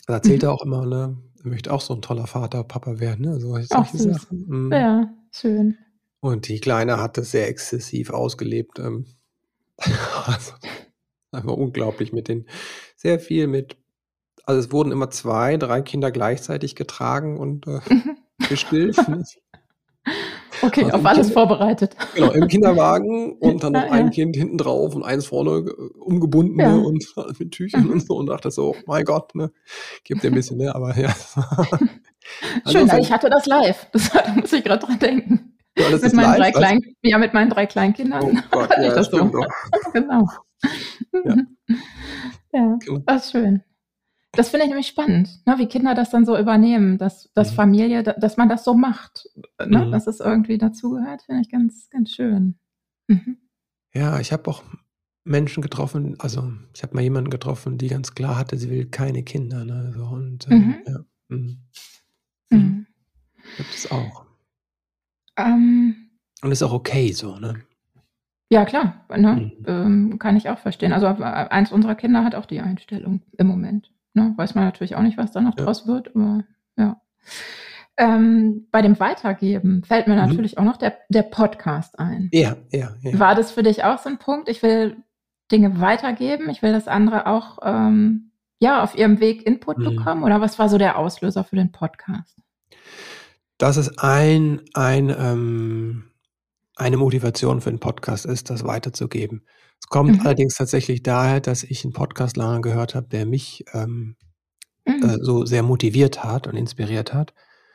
[0.07, 0.47] da erzählt mhm.
[0.47, 3.49] er auch immer, ne, er möchte auch so ein toller Vater, Papa werden, ne, so
[3.49, 4.45] solche Ach, Sachen.
[4.47, 4.71] Mhm.
[4.71, 5.77] Ja, schön.
[6.19, 9.05] Und die Kleine hat das sehr exzessiv ausgelebt, ähm,
[10.25, 10.53] also,
[11.31, 12.47] einfach unglaublich mit den,
[12.95, 13.77] sehr viel mit,
[14.45, 17.79] also es wurden immer zwei, drei Kinder gleichzeitig getragen und äh,
[18.49, 18.97] gestillt.
[20.63, 21.95] Okay, also auf alles kind, vorbereitet.
[22.15, 24.11] Genau, im Kinderwagen und dann noch ja, ein ja.
[24.11, 26.71] Kind hinten drauf und eins vorne äh, umgebunden ja.
[26.75, 27.05] ne, und
[27.39, 27.91] mit Tüchern mhm.
[27.91, 29.51] und so und dachte so, oh mein Gott, ne,
[30.03, 31.13] gibt ja ein bisschen, ne, aber ja.
[32.71, 35.57] Schön, also, ich hatte das live, das, da muss ich gerade dran denken.
[35.77, 38.43] Ja, mit meinen live, drei kleinen, ja, mit meinen drei Kleinkindern.
[38.51, 39.31] Oh Gott, ja, das so.
[39.91, 40.27] genau.
[41.25, 41.35] Ja.
[42.53, 42.99] ja, genau.
[43.05, 43.63] das ist schön.
[44.35, 47.55] Das finde ich nämlich spannend, ne, wie Kinder das dann so übernehmen, dass, dass mhm.
[47.55, 49.29] Familie, dass man das so macht,
[49.63, 49.91] ne, mhm.
[49.91, 52.55] dass es irgendwie dazugehört, finde ich ganz, ganz schön.
[53.07, 53.37] Mhm.
[53.93, 54.63] Ja, ich habe auch
[55.23, 59.21] Menschen getroffen, also ich habe mal jemanden getroffen, die ganz klar hatte, sie will keine
[59.21, 59.65] Kinder.
[59.65, 60.75] Ne, so, und äh, mhm.
[60.87, 61.57] ja, mhm.
[62.49, 62.87] Mhm.
[63.57, 64.25] Gibt es auch.
[65.37, 66.09] Ähm,
[66.41, 67.61] Und ist auch okay so, ne?
[68.49, 69.53] Ja, klar, ne?
[69.59, 69.65] Mhm.
[69.67, 70.91] Ähm, kann ich auch verstehen.
[70.91, 73.92] Also äh, eins unserer Kinder hat auch die Einstellung im Moment.
[74.13, 74.33] Ne?
[74.35, 75.63] Weiß man natürlich auch nicht, was da noch ja.
[75.63, 76.43] draus wird, aber
[76.77, 77.01] ja.
[77.95, 80.27] Ähm, bei dem Weitergeben fällt mir mhm.
[80.27, 82.29] natürlich auch noch der, der Podcast ein.
[82.31, 83.19] Ja, ja, ja.
[83.19, 84.49] War das für dich auch so ein Punkt?
[84.49, 84.97] Ich will
[85.51, 89.95] Dinge weitergeben, ich will, dass andere auch ähm, ja, auf ihrem Weg Input mhm.
[89.95, 90.23] bekommen?
[90.23, 92.37] Oder was war so der Auslöser für den Podcast?
[93.63, 96.11] dass es ein, ein, ähm,
[96.75, 99.45] eine Motivation für einen Podcast ist, das weiterzugeben.
[99.83, 100.21] Es kommt mhm.
[100.21, 104.15] allerdings tatsächlich daher, dass ich einen Podcast lange gehört habe, der mich ähm,
[104.85, 105.03] mhm.
[105.03, 107.33] äh, so sehr motiviert hat und inspiriert hat.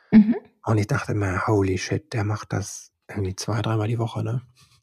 [0.09, 0.35] Mhm.
[0.65, 4.41] Und ich dachte mir, holy shit, der macht das irgendwie zwei, dreimal die Woche, ne?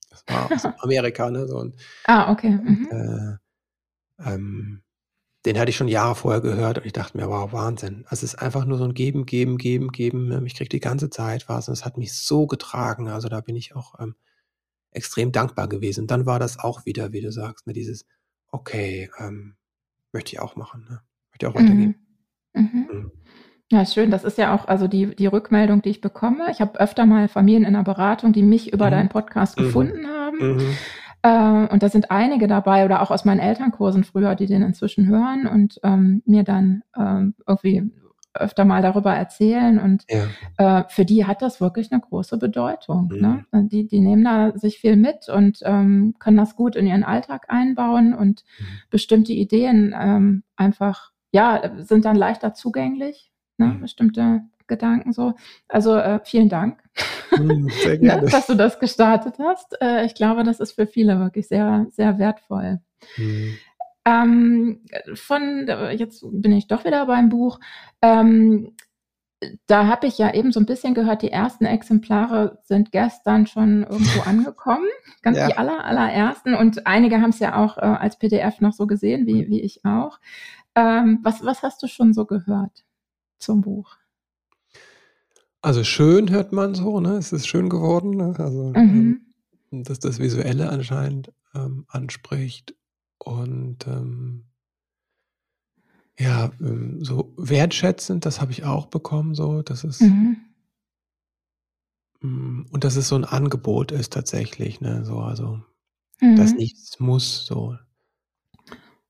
[0.09, 1.49] Das war aus Amerika, ne?
[1.49, 2.51] So, und, ah, okay.
[2.51, 2.89] Mhm.
[2.93, 4.83] Äh, ähm,
[5.47, 8.05] den hatte ich schon Jahre vorher gehört und ich dachte mir, wow, Wahnsinn.
[8.07, 10.29] Also es ist einfach nur so ein Geben, Geben, Geben, Geben.
[10.29, 10.41] Ne?
[10.47, 13.09] Ich kriege die ganze Zeit was und es hat mich so getragen.
[13.09, 14.15] Also da bin ich auch ähm,
[14.97, 16.03] extrem dankbar gewesen.
[16.03, 18.07] Und dann war das auch wieder, wie du sagst, ne, dieses,
[18.51, 19.57] okay, ähm,
[20.13, 21.01] möchte ich auch machen, ne?
[21.31, 21.97] möchte ich auch weitergehen.
[22.55, 22.63] Mhm.
[22.63, 22.89] Mhm.
[22.91, 23.13] Mhm.
[23.71, 24.11] Ja, schön.
[24.11, 26.51] Das ist ja auch also die, die Rückmeldung, die ich bekomme.
[26.51, 28.91] Ich habe öfter mal Familien in der Beratung, die mich über mhm.
[28.91, 29.65] deinen Podcast mhm.
[29.65, 30.39] gefunden haben.
[30.39, 30.77] Mhm.
[31.23, 35.09] Äh, und da sind einige dabei oder auch aus meinen Elternkursen früher, die den inzwischen
[35.09, 37.91] hören und ähm, mir dann ähm, irgendwie
[38.41, 39.79] öfter mal darüber erzählen.
[39.79, 40.81] Und ja.
[40.81, 43.11] äh, für die hat das wirklich eine große Bedeutung.
[43.13, 43.21] Mhm.
[43.53, 43.69] Ne?
[43.69, 47.47] Die, die nehmen da sich viel mit und ähm, können das gut in ihren Alltag
[47.49, 48.65] einbauen und mhm.
[48.91, 53.31] bestimmte Ideen ähm, einfach, ja, sind dann leichter zugänglich.
[53.59, 53.67] Ne?
[53.67, 53.81] Mhm.
[53.81, 55.35] Bestimmte Gedanken so.
[55.69, 56.83] Also äh, vielen Dank,
[57.31, 58.29] hm, sehr gerne.
[58.29, 59.81] dass du das gestartet hast.
[59.81, 62.81] Äh, ich glaube, das ist für viele wirklich sehr, sehr wertvoll.
[63.17, 63.57] Mhm.
[64.07, 64.81] Ähm,
[65.15, 65.67] von,
[65.99, 67.59] jetzt bin ich doch wieder beim Buch.
[68.01, 68.73] Ähm,
[69.67, 73.83] da habe ich ja eben so ein bisschen gehört, die ersten Exemplare sind gestern schon
[73.83, 74.87] irgendwo angekommen,
[75.23, 75.49] ganz ja.
[75.49, 76.55] die aller, allerersten.
[76.55, 79.85] Und einige haben es ja auch äh, als PDF noch so gesehen, wie, wie ich
[79.85, 80.21] auch.
[80.77, 82.85] Ähm, was, was hast du schon so gehört
[83.39, 83.97] zum Buch?
[85.63, 87.17] Also schön hört man so, ne?
[87.17, 88.35] Es ist schön geworden, ne?
[88.39, 89.21] Also, mhm.
[89.73, 92.77] ähm, dass das Visuelle anscheinend ähm, anspricht.
[93.19, 94.45] Und ähm,
[96.19, 100.37] ja, ähm, so wertschätzend, das habe ich auch bekommen, so, dass es, mhm.
[102.21, 105.61] Mm, und dass es so ein Angebot ist tatsächlich, ne, so, also,
[106.21, 106.37] mhm.
[106.37, 107.77] dass nichts muss, so.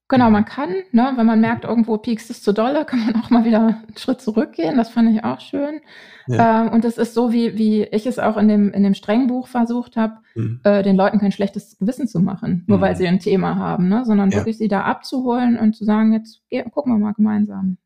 [0.09, 3.31] Genau, man kann, ne, wenn man merkt, irgendwo piekst es zu dolle, kann man auch
[3.31, 4.77] mal wieder einen Schritt zurückgehen.
[4.77, 5.81] Das fand ich auch schön.
[6.29, 6.67] Ja.
[6.67, 9.27] Ähm, und es ist so, wie, wie ich es auch in dem, in dem strengen
[9.27, 10.61] Buch versucht habe, mhm.
[10.63, 12.83] äh, den Leuten kein schlechtes Gewissen zu machen, nur mhm.
[12.83, 14.39] weil sie ein Thema haben, ne, sondern ja.
[14.39, 17.79] wirklich sie da abzuholen und zu sagen, jetzt geh, gucken wir mal gemeinsam.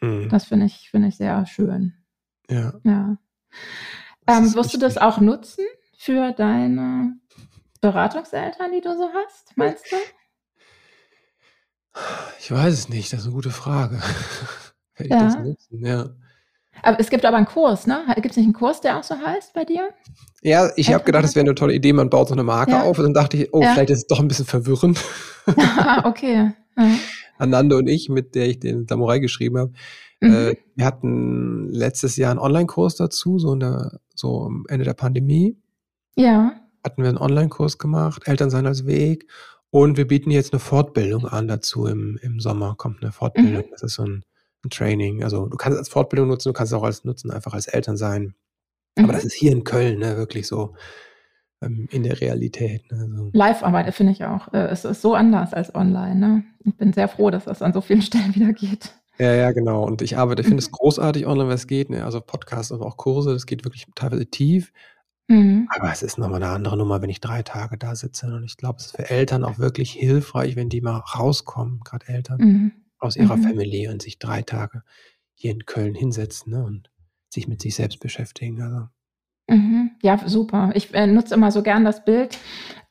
[0.00, 0.28] Mhm.
[0.28, 1.94] Das finde ich, finde ich sehr schön.
[2.48, 2.74] Ja.
[2.82, 3.16] ja.
[4.26, 5.64] Ähm, wirst du das auch nutzen
[5.96, 7.16] für deine
[7.80, 9.96] Beratungseltern, die du so hast, meinst du?
[12.40, 13.96] Ich weiß es nicht, das ist eine gute Frage.
[14.96, 16.10] Werde ich das nutzen, ja.
[16.82, 18.04] Aber es gibt aber einen Kurs, ne?
[18.16, 19.90] Gibt es nicht einen Kurs, der auch so heißt bei dir?
[20.42, 22.82] Ja, ich habe gedacht, das wäre eine tolle Idee, man baut so eine Marke ja.
[22.82, 23.72] auf und dann dachte ich, oh, ja.
[23.72, 25.02] vielleicht ist es doch ein bisschen verwirrend.
[25.56, 26.52] ah, okay.
[26.76, 26.90] Ja.
[27.38, 29.72] Ananda und ich, mit der ich den Samurai geschrieben habe,
[30.20, 30.34] mhm.
[30.34, 35.58] äh, wir hatten letztes Jahr einen Online-Kurs dazu, so, der, so am Ende der Pandemie.
[36.16, 36.52] Ja.
[36.84, 39.26] Hatten wir einen Online-Kurs gemacht, Eltern sein als Weg.
[39.70, 41.86] Und wir bieten jetzt eine Fortbildung an dazu.
[41.86, 43.66] Im, im Sommer kommt eine Fortbildung.
[43.66, 43.70] Mhm.
[43.70, 44.24] Das ist so ein,
[44.64, 45.22] ein, Training.
[45.22, 47.68] Also du kannst es als Fortbildung nutzen, du kannst es auch als nutzen, einfach als
[47.68, 48.34] Eltern sein.
[48.96, 49.04] Mhm.
[49.04, 50.74] Aber das ist hier in Köln, ne, wirklich so
[51.62, 52.90] ähm, in der Realität.
[52.90, 53.30] Ne, so.
[53.32, 54.52] Live-Arbeit finde ich auch.
[54.52, 56.16] Äh, es ist so anders als online.
[56.16, 56.44] Ne?
[56.64, 58.92] Ich bin sehr froh, dass das an so vielen Stellen wieder geht.
[59.18, 59.84] Ja, ja, genau.
[59.84, 61.90] Und ich arbeite, ich finde es großartig online, was geht.
[61.90, 62.04] Ne?
[62.04, 64.72] Also Podcasts, aber auch Kurse, das geht wirklich teilweise tief.
[65.30, 65.68] Mhm.
[65.70, 68.26] Aber es ist nochmal eine andere Nummer, wenn ich drei Tage da sitze.
[68.34, 72.08] Und ich glaube, es ist für Eltern auch wirklich hilfreich, wenn die mal rauskommen, gerade
[72.08, 72.72] Eltern, mhm.
[72.98, 73.44] aus ihrer mhm.
[73.44, 74.82] Familie und sich drei Tage
[75.34, 76.90] hier in Köln hinsetzen ne, und
[77.28, 78.60] sich mit sich selbst beschäftigen.
[78.60, 78.88] Also
[79.50, 79.90] Mhm.
[80.02, 80.70] Ja, super.
[80.74, 82.38] Ich äh, nutze immer so gern das Bild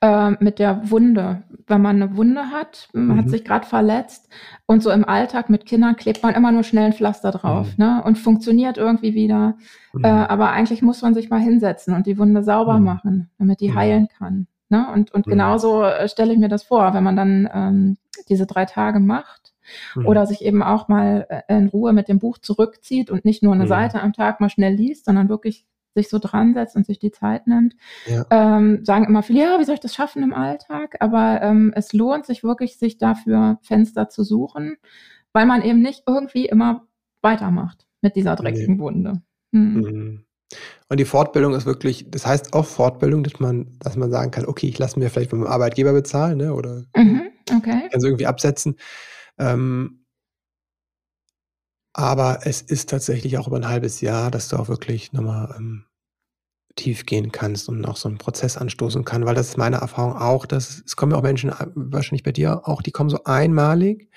[0.00, 1.42] äh, mit der Wunde.
[1.66, 3.18] Wenn man eine Wunde hat, man mhm.
[3.18, 4.28] hat sich gerade verletzt
[4.66, 7.84] und so im Alltag mit Kindern klebt man immer nur schnell ein Pflaster drauf mhm.
[7.84, 8.02] ne?
[8.04, 9.56] und funktioniert irgendwie wieder.
[9.92, 10.04] Mhm.
[10.04, 12.84] Äh, aber eigentlich muss man sich mal hinsetzen und die Wunde sauber mhm.
[12.84, 14.46] machen, damit die heilen kann.
[14.68, 14.86] Ne?
[14.92, 17.96] Und, und genauso äh, stelle ich mir das vor, wenn man dann ähm,
[18.28, 19.52] diese drei Tage macht
[20.04, 23.54] oder sich eben auch mal äh, in Ruhe mit dem Buch zurückzieht und nicht nur
[23.54, 26.98] eine Seite am Tag mal schnell liest, sondern wirklich sich so dran setzt und sich
[26.98, 27.74] die Zeit nimmt,
[28.06, 28.24] ja.
[28.30, 30.96] ähm, sagen immer viele, ja, wie soll ich das schaffen im Alltag?
[31.00, 34.76] Aber ähm, es lohnt sich wirklich, sich dafür Fenster zu suchen,
[35.32, 36.86] weil man eben nicht irgendwie immer
[37.22, 38.82] weitermacht mit dieser dreckigen nee.
[38.82, 39.22] Wunde.
[39.52, 39.74] Hm.
[39.74, 40.24] Mhm.
[40.88, 44.46] Und die Fortbildung ist wirklich, das heißt auch Fortbildung, dass man, dass man sagen kann,
[44.46, 46.52] okay, ich lasse mir vielleicht vom Arbeitgeber bezahlen, ne?
[46.52, 47.22] Oder mhm,
[47.56, 47.88] okay.
[47.90, 48.76] kann so irgendwie absetzen.
[49.38, 49.99] Ähm,
[51.92, 55.84] aber es ist tatsächlich auch über ein halbes Jahr, dass du auch wirklich nochmal ähm,
[56.76, 60.14] tief gehen kannst und auch so einen Prozess anstoßen kann, weil das ist meine Erfahrung
[60.14, 63.24] auch, dass es kommen ja auch Menschen, äh, wahrscheinlich bei dir auch, die kommen so
[63.24, 64.08] einmalig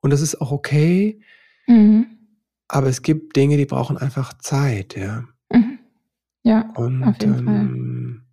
[0.00, 1.20] und das ist auch okay.
[1.66, 2.06] Mhm.
[2.68, 5.24] Aber es gibt Dinge, die brauchen einfach Zeit, ja.
[5.50, 5.78] Mhm.
[6.42, 8.28] Ja, und, auf jeden ähm, Fall.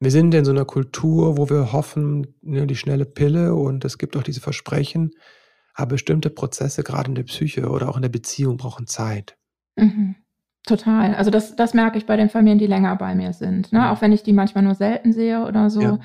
[0.00, 3.98] Wir sind in so einer Kultur, wo wir hoffen, ne, die schnelle Pille und es
[3.98, 5.12] gibt auch diese Versprechen.
[5.74, 9.36] Aber bestimmte Prozesse, gerade in der Psyche oder auch in der Beziehung, brauchen Zeit.
[9.76, 10.14] Mhm.
[10.66, 11.14] Total.
[11.14, 13.72] Also das, das merke ich bei den Familien, die länger bei mir sind.
[13.72, 13.80] Ne?
[13.80, 13.86] Mhm.
[13.86, 15.82] Auch wenn ich die manchmal nur selten sehe oder so.
[15.82, 15.98] Ja.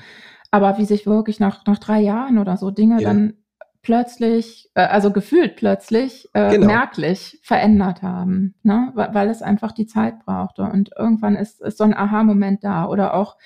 [0.50, 3.08] Aber wie sich wirklich nach, nach drei Jahren oder so Dinge ja.
[3.08, 3.34] dann
[3.82, 6.66] plötzlich, äh, also gefühlt plötzlich, äh, genau.
[6.66, 8.90] merklich verändert haben, ne?
[8.94, 10.62] weil, weil es einfach die Zeit brauchte.
[10.62, 13.36] Und irgendwann ist, ist so ein Aha-Moment da oder auch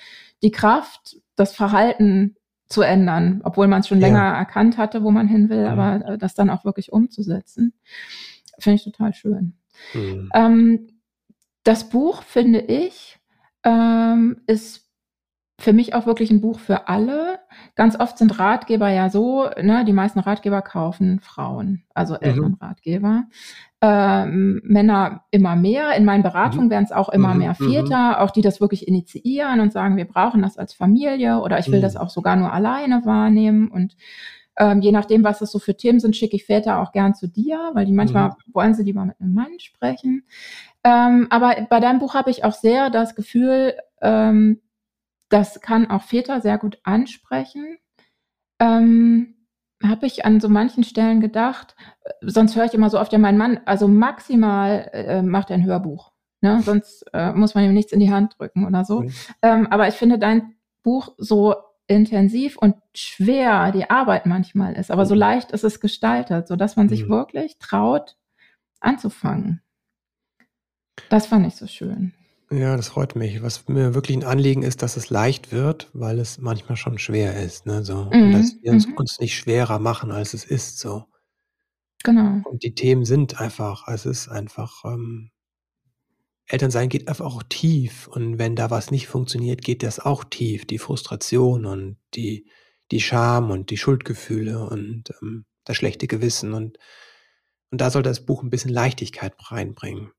[0.43, 2.35] die Kraft, das Verhalten
[2.67, 4.37] zu ändern, obwohl man es schon länger ja.
[4.37, 5.79] erkannt hatte, wo man hin will, mhm.
[5.79, 7.73] aber äh, das dann auch wirklich umzusetzen,
[8.59, 9.53] finde ich total schön.
[9.93, 10.29] Mhm.
[10.33, 10.87] Ähm,
[11.63, 13.19] das Buch, finde ich,
[13.63, 14.84] ähm, ist
[15.57, 17.39] für mich auch wirklich ein Buch für alle.
[17.75, 22.19] Ganz oft sind Ratgeber ja so, ne, die meisten Ratgeber kaufen Frauen, also mhm.
[22.21, 23.23] Elternratgeber.
[23.79, 25.95] Ähm, Männer immer mehr.
[25.95, 26.71] In meinen Beratungen mhm.
[26.71, 27.39] werden es auch immer mhm.
[27.39, 27.71] mehr mhm.
[27.71, 31.71] Väter, auch die das wirklich initiieren und sagen, wir brauchen das als Familie oder ich
[31.71, 31.83] will mhm.
[31.83, 33.69] das auch sogar nur alleine wahrnehmen.
[33.69, 33.95] Und
[34.57, 37.27] ähm, je nachdem, was das so für Themen sind, schicke ich Väter auch gern zu
[37.27, 38.53] dir, weil die manchmal mhm.
[38.53, 40.25] wollen sie lieber mit einem Mann sprechen.
[40.83, 44.59] Ähm, aber bei deinem Buch habe ich auch sehr das Gefühl, ähm,
[45.35, 47.77] das kann auch Väter sehr gut ansprechen.
[48.61, 49.35] Ähm,
[49.83, 53.19] habe ich an so manchen Stellen gedacht, äh, sonst höre ich immer so oft, ja,
[53.19, 56.13] mein Mann, also maximal äh, macht er ein Hörbuch.
[56.39, 56.61] Ne?
[56.61, 59.01] Sonst äh, muss man ihm nichts in die Hand drücken oder so.
[59.01, 59.13] Mhm.
[59.41, 61.55] Ähm, aber ich finde dein Buch so
[61.87, 66.87] intensiv und schwer die Arbeit manchmal ist, aber so leicht ist es gestaltet, sodass man
[66.87, 67.09] sich mhm.
[67.09, 68.15] wirklich traut,
[68.79, 69.61] anzufangen.
[71.09, 72.13] Das fand ich so schön.
[72.57, 73.41] Ja, das freut mich.
[73.41, 77.41] Was mir wirklich ein Anliegen ist, dass es leicht wird, weil es manchmal schon schwer
[77.41, 77.65] ist.
[77.65, 77.83] Ne?
[77.83, 78.05] So.
[78.05, 78.11] Mhm.
[78.11, 78.93] Und dass wir uns, mhm.
[78.93, 80.79] uns nicht schwerer machen, als es ist.
[80.79, 81.05] So.
[82.03, 82.41] Genau.
[82.47, 85.31] Und die Themen sind einfach, es ist einfach, ähm,
[86.47, 88.07] Elternsein geht einfach auch tief.
[88.07, 90.65] Und wenn da was nicht funktioniert, geht das auch tief.
[90.65, 92.47] Die Frustration und die,
[92.91, 96.53] die Scham und die Schuldgefühle und ähm, das schlechte Gewissen.
[96.53, 96.77] Und,
[97.71, 100.11] und da soll das Buch ein bisschen Leichtigkeit reinbringen.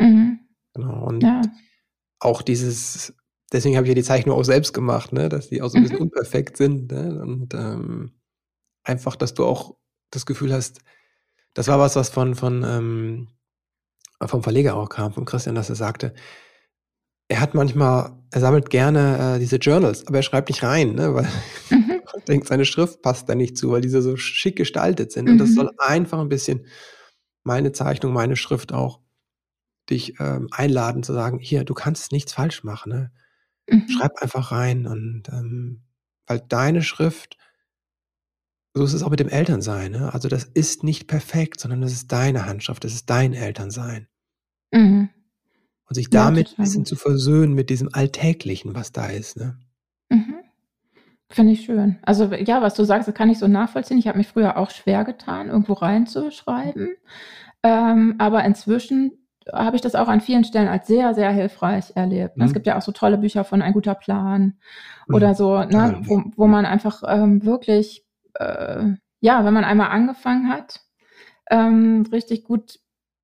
[0.00, 0.40] Mhm.
[0.74, 1.06] Genau.
[1.06, 1.42] Und ja.
[2.20, 3.14] Auch dieses,
[3.52, 5.82] deswegen habe ich ja die Zeichnung auch selbst gemacht, ne, dass die auch so ein
[5.82, 6.04] bisschen mhm.
[6.04, 6.90] unperfekt sind.
[6.92, 7.20] Ne?
[7.20, 8.12] Und ähm,
[8.82, 9.76] einfach, dass du auch
[10.10, 10.80] das Gefühl hast,
[11.54, 13.28] das war was, was von, von ähm,
[14.26, 16.14] vom Verleger auch kam, von Christian, dass er sagte,
[17.28, 21.14] er hat manchmal, er sammelt gerne äh, diese Journals, aber er schreibt nicht rein, ne,
[21.14, 21.28] weil
[21.70, 21.90] mhm.
[22.14, 25.26] er denkt, seine Schrift passt da nicht zu, weil diese so schick gestaltet sind.
[25.26, 25.32] Mhm.
[25.32, 25.54] Und das mhm.
[25.54, 26.66] soll einfach ein bisschen
[27.44, 29.00] meine Zeichnung, meine Schrift auch
[29.90, 32.92] dich ähm, einladen zu sagen, hier, du kannst nichts falsch machen.
[32.92, 33.10] Ne?
[33.68, 33.88] Mhm.
[33.88, 35.82] Schreib einfach rein und ähm,
[36.26, 37.36] weil deine Schrift,
[38.74, 39.92] so ist es auch mit dem Elternsein.
[39.92, 40.12] Ne?
[40.12, 44.08] Also das ist nicht perfekt, sondern das ist deine Handschrift, das ist dein Elternsein.
[44.72, 45.08] Mhm.
[45.86, 49.38] Und sich damit ja, ein bisschen zu versöhnen mit diesem Alltäglichen, was da ist.
[49.38, 49.58] Ne?
[50.10, 50.34] Mhm.
[51.30, 51.98] Finde ich schön.
[52.02, 53.98] Also ja, was du sagst, das kann ich so nachvollziehen.
[53.98, 56.90] Ich habe mich früher auch schwer getan, irgendwo reinzuschreiben.
[57.62, 62.36] Ähm, aber inzwischen habe ich das auch an vielen Stellen als sehr, sehr hilfreich erlebt.
[62.36, 62.44] Mhm.
[62.44, 64.58] Es gibt ja auch so tolle Bücher von Ein guter Plan
[65.06, 65.14] mhm.
[65.14, 68.84] oder so, ne, wo, wo man einfach ähm, wirklich, äh,
[69.20, 70.80] ja, wenn man einmal angefangen hat,
[71.50, 72.78] ähm, richtig gut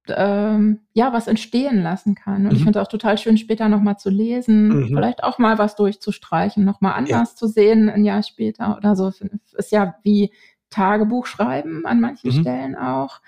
[0.09, 2.43] ähm, ja, was entstehen lassen kann.
[2.43, 2.57] Und mhm.
[2.57, 4.87] ich finde es auch total schön, später nochmal zu lesen, mhm.
[4.89, 7.37] vielleicht auch mal was durchzustreichen, nochmal anders ja.
[7.37, 9.11] zu sehen, ein Jahr später oder so.
[9.57, 10.33] Ist ja wie
[10.71, 12.41] Tagebuch schreiben an manchen mhm.
[12.41, 13.21] Stellen auch.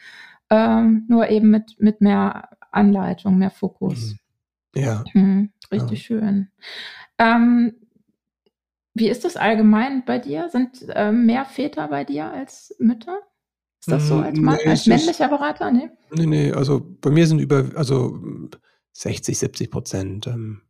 [0.51, 4.17] Ähm, nur eben mit, mit mehr Anleitung, mehr Fokus.
[4.75, 4.83] Mhm.
[4.83, 5.05] Ja.
[5.15, 6.05] Mhm, richtig ja.
[6.05, 6.49] schön.
[7.19, 7.75] Ähm,
[8.95, 10.49] wie ist das allgemein bei dir?
[10.49, 13.19] Sind äh, mehr Väter bei dir als Mütter?
[13.81, 15.71] Ist das so als, Mann, nee, als männlicher Berater?
[15.71, 15.91] Nee?
[16.11, 18.19] nee, nee, also bei mir sind über also
[18.93, 20.63] 60, 70 Prozent ähm,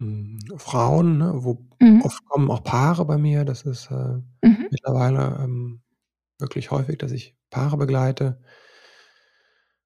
[0.00, 2.02] hm, Frauen, ne, wo mhm.
[2.02, 3.44] oft kommen auch Paare bei mir.
[3.44, 4.66] Das ist äh, mhm.
[4.70, 5.80] mittlerweile ähm,
[6.38, 8.40] wirklich häufig, dass ich Paare begleite.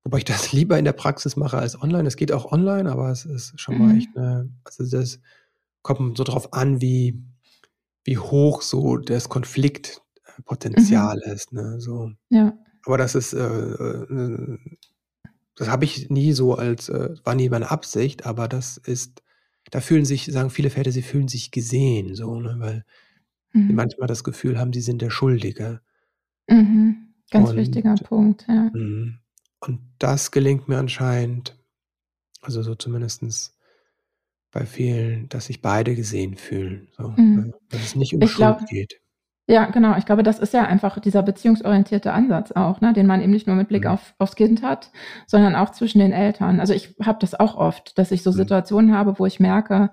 [0.05, 2.07] Wobei ich das lieber in der Praxis mache als online.
[2.07, 3.87] Es geht auch online, aber es ist schon mhm.
[3.87, 5.19] mal echt eine, also das
[5.83, 7.23] kommt so drauf an, wie,
[8.05, 10.03] wie hoch so das Konflikt
[10.45, 11.33] Potenzial mhm.
[11.33, 11.53] ist.
[11.53, 11.81] Ne?
[11.81, 12.13] So.
[12.31, 12.57] Ja.
[12.85, 14.59] Aber das ist, äh, äh,
[15.55, 19.23] das habe ich nie so als, äh, war nie meine Absicht, aber das ist,
[19.71, 22.57] da fühlen sich, sagen viele Väter, sie fühlen sich gesehen, so, ne?
[22.59, 22.85] weil
[23.53, 23.69] mhm.
[23.69, 25.81] sie manchmal das Gefühl haben, sie sind der Schuldige.
[26.49, 27.15] Mhm.
[27.31, 28.71] Ganz und, wichtiger Punkt, ja.
[28.75, 29.21] Mhm.
[29.67, 31.57] Und das gelingt mir anscheinend,
[32.43, 33.57] also so zumindest
[34.53, 36.89] bei vielen, dass sich beide gesehen fühlen.
[36.97, 37.37] So, mhm.
[37.37, 37.55] Ne?
[37.71, 39.01] Dass es nicht um ich Schuld glaub, geht.
[39.47, 39.97] Ja, genau.
[39.99, 43.47] Ich glaube, das ist ja einfach dieser beziehungsorientierte Ansatz auch, ne, den man eben nicht
[43.47, 43.91] nur mit Blick mhm.
[43.91, 44.91] auf, aufs Kind hat,
[45.27, 46.61] sondern auch zwischen den Eltern.
[46.61, 48.37] Also ich habe das auch oft, dass ich so mhm.
[48.37, 49.91] Situationen habe, wo ich merke,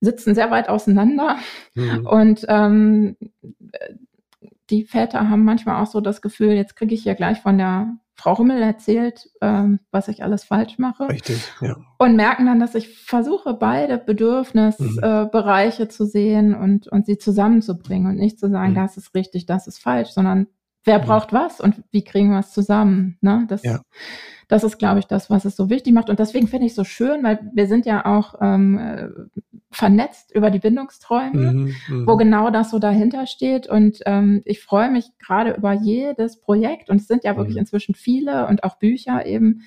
[0.00, 1.38] sitzen sehr weit auseinander
[1.74, 2.06] mhm.
[2.06, 3.16] und ähm,
[4.70, 7.96] die Väter haben manchmal auch so das Gefühl, jetzt kriege ich ja gleich von der
[8.16, 11.08] Frau Rummel erzählt, ähm, was ich alles falsch mache.
[11.08, 11.76] Richtig, ja.
[11.98, 15.86] Und merken dann, dass ich versuche, beide Bedürfnisbereiche mhm.
[15.86, 18.76] äh, zu sehen und, und sie zusammenzubringen und nicht zu sagen, mhm.
[18.76, 20.46] das ist richtig, das ist falsch, sondern
[20.84, 21.04] wer mhm.
[21.04, 23.18] braucht was und wie kriegen wir es zusammen.
[23.20, 23.44] Ne?
[23.48, 23.80] Das, ja.
[24.48, 26.08] Das ist, glaube ich, das, was es so wichtig macht.
[26.08, 29.08] Und deswegen finde ich es so schön, weil wir sind ja auch ähm, äh,
[29.70, 32.18] vernetzt über die Bindungsträume, mhm, wo mhm.
[32.18, 33.66] genau das so dahinter steht.
[33.66, 36.90] Und ähm, ich freue mich gerade über jedes Projekt.
[36.90, 37.60] Und es sind ja wirklich mhm.
[37.60, 39.62] inzwischen viele und auch Bücher eben,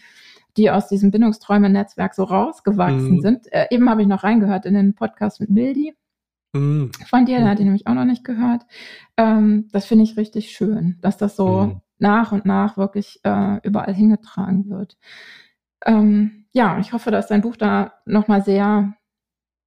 [0.55, 3.21] die aus diesem Bindungsträume-Netzwerk so rausgewachsen mhm.
[3.21, 3.51] sind.
[3.51, 5.93] Äh, eben habe ich noch reingehört in den Podcast mit Mildi.
[6.53, 6.91] Mhm.
[7.07, 8.63] Von dir, der hat ihn nämlich auch noch nicht gehört.
[9.17, 11.81] Ähm, das finde ich richtig schön, dass das so mhm.
[11.99, 14.97] Nach und nach wirklich äh, überall hingetragen wird.
[15.85, 18.93] Ähm, ja, ich hoffe, dass dein Buch da nochmal sehr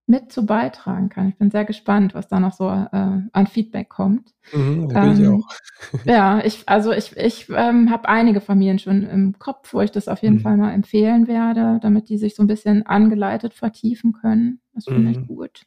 [0.06, 1.28] mit zu beitragen kann.
[1.28, 4.34] Ich bin sehr gespannt, was da noch so äh, an Feedback kommt.
[4.52, 5.48] Mhm, ähm, ich auch.
[6.04, 10.08] ja, ich, also ich, ich ähm, habe einige Familien schon im Kopf, wo ich das
[10.08, 10.40] auf jeden mhm.
[10.40, 14.60] Fall mal empfehlen werde, damit die sich so ein bisschen angeleitet vertiefen können.
[14.74, 15.08] Das finde mhm.
[15.08, 15.62] ich gut.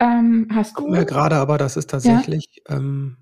[0.00, 0.92] Ähm, hast du?
[0.92, 2.76] Ja, gerade aber, das ist tatsächlich, ja?
[2.76, 3.16] ähm,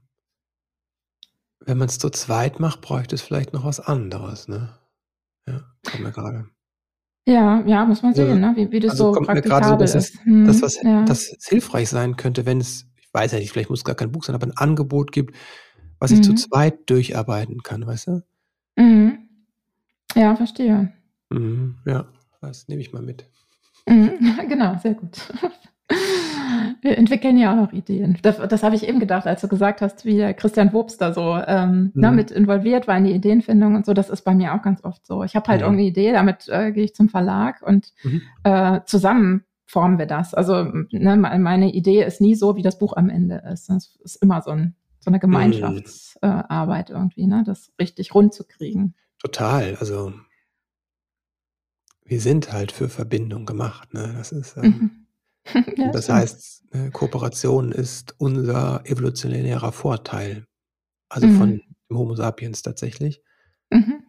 [1.67, 4.79] wenn man es zu zweit macht, bräuchte es vielleicht noch was anderes, ne?
[5.47, 6.47] Ja, kommt mir gerade.
[7.27, 8.53] Ja, ja, muss man sehen, ja.
[8.53, 8.57] ne?
[8.57, 10.23] wie, wie das also so praktikabel so, ist.
[10.25, 11.05] Hm, das, was ja.
[11.05, 14.13] das hilfreich sein könnte, wenn es, ich weiß ja nicht, vielleicht muss es gar kein
[14.13, 15.35] Buch sein, aber ein Angebot gibt,
[15.99, 16.37] was ich zu mhm.
[16.37, 18.23] zweit durcharbeiten kann, weißt du?
[18.77, 19.29] Mhm.
[20.15, 20.93] Ja, verstehe.
[21.31, 22.07] Mhm, ja,
[22.43, 23.29] das nehme ich mal mit.
[23.89, 25.19] Mhm, genau, sehr gut.
[26.81, 28.19] Wir entwickeln ja auch noch Ideen.
[28.23, 31.13] Das, das habe ich eben gedacht, als du gesagt hast, wie der Christian Wobst da
[31.13, 32.01] so ähm, ne, mhm.
[32.01, 33.95] ne, mit involviert war in die Ideenfindung und so.
[33.95, 35.25] Das ist bei mir auch ganz oft so.
[35.25, 35.67] Ich habe halt ja.
[35.67, 38.23] irgendeine Idee, damit äh, gehe ich zum Verlag und mhm.
[38.45, 40.35] äh, zusammen formen wir das.
[40.35, 43.69] Also ne, meine Idee ist nie so, wie das Buch am Ende ist.
[43.69, 46.95] Das ist immer so, ein, so eine Gemeinschaftsarbeit mhm.
[46.95, 48.95] äh, irgendwie, ne, das richtig rund zu kriegen.
[49.19, 49.77] Total.
[49.81, 50.13] Also
[52.05, 53.95] wir sind halt für Verbindung gemacht.
[53.95, 54.15] Ne?
[54.17, 55.04] Das ist ähm, mhm.
[55.77, 56.19] ja, das stimmt.
[56.19, 60.47] heißt, äh, Kooperation ist unser evolutionärer Vorteil.
[61.09, 61.39] Also mhm.
[61.39, 63.23] von Homo sapiens tatsächlich.
[63.71, 64.03] Mhm.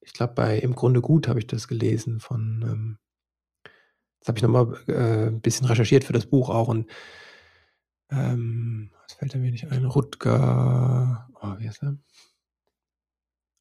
[0.00, 2.98] Ich glaube, bei Im Grunde gut habe ich das gelesen von, ähm,
[4.20, 6.90] das habe ich nochmal äh, ein bisschen recherchiert für das Buch auch und
[8.10, 9.84] ähm, was fällt mir nicht ein?
[9.84, 11.96] Rutger, oh, wie heißt er?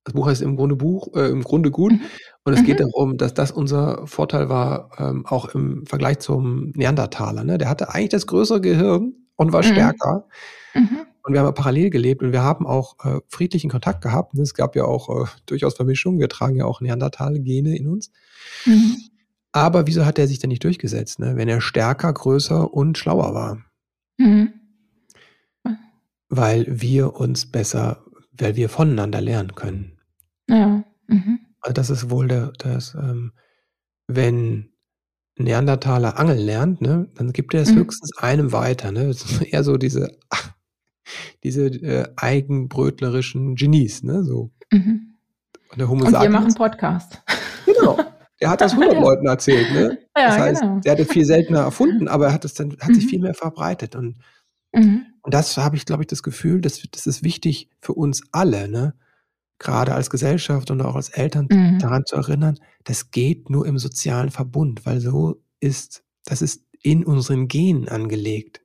[0.10, 1.91] Das Buch heißt im Grunde Buch, äh, im Grunde gut.
[1.91, 2.02] Mhm.
[2.43, 2.65] Und es mhm.
[2.65, 7.43] geht darum, dass das unser Vorteil war, ähm, auch im Vergleich zum Neandertaler.
[7.43, 7.60] Ne?
[7.60, 9.67] Der hatte eigentlich das größere Gehirn und war mhm.
[9.67, 10.28] stärker.
[10.74, 11.06] Mhm.
[11.22, 14.34] Und wir haben parallel gelebt und wir haben auch äh, friedlichen Kontakt gehabt.
[14.39, 16.19] Es gab ja auch äh, durchaus Vermischungen.
[16.19, 18.12] Wir tragen ja auch Neandertal-Gene in uns.
[18.65, 18.98] Mhm.
[19.52, 21.36] Aber wieso hat er sich denn nicht durchgesetzt, ne?
[21.36, 23.60] wenn er stärker, größer und schlauer war?
[26.30, 28.04] Weil wir uns besser
[28.39, 29.99] weil wir voneinander lernen können.
[30.50, 30.84] Ja.
[31.08, 31.40] Mhm.
[31.62, 33.34] Also das ist wohl der, das, ähm,
[34.08, 34.70] wenn
[35.38, 37.80] Neandertaler angeln lernt, ne, dann gibt er es mhm.
[37.80, 38.92] höchstens einem weiter.
[38.92, 39.08] Ne?
[39.08, 40.18] Das ist eher so diese,
[41.44, 44.24] diese äh, eigenbrötlerischen Genies, ne?
[44.24, 44.52] So.
[44.72, 45.16] Mhm.
[45.72, 47.22] Und, der Homo Und wir machen Podcast.
[47.66, 47.98] Genau.
[48.42, 49.02] Er hat das 100 ja.
[49.02, 49.98] Leuten erzählt, ne?
[50.16, 50.80] Ja, das heißt, genau.
[50.86, 53.10] er hat es viel seltener erfunden, aber er hat es dann, hat sich mhm.
[53.10, 53.98] viel mehr verbreitet.
[53.98, 54.18] Und
[54.72, 55.08] mhm.
[55.22, 58.68] Und das habe ich, glaube ich, das Gefühl, dass, das ist wichtig für uns alle,
[58.68, 58.96] ne?
[59.60, 61.80] Gerade als Gesellschaft und auch als Eltern mhm.
[61.80, 67.06] daran zu erinnern, das geht nur im sozialen Verbund, weil so ist, das ist in
[67.06, 68.62] unseren Genen angelegt.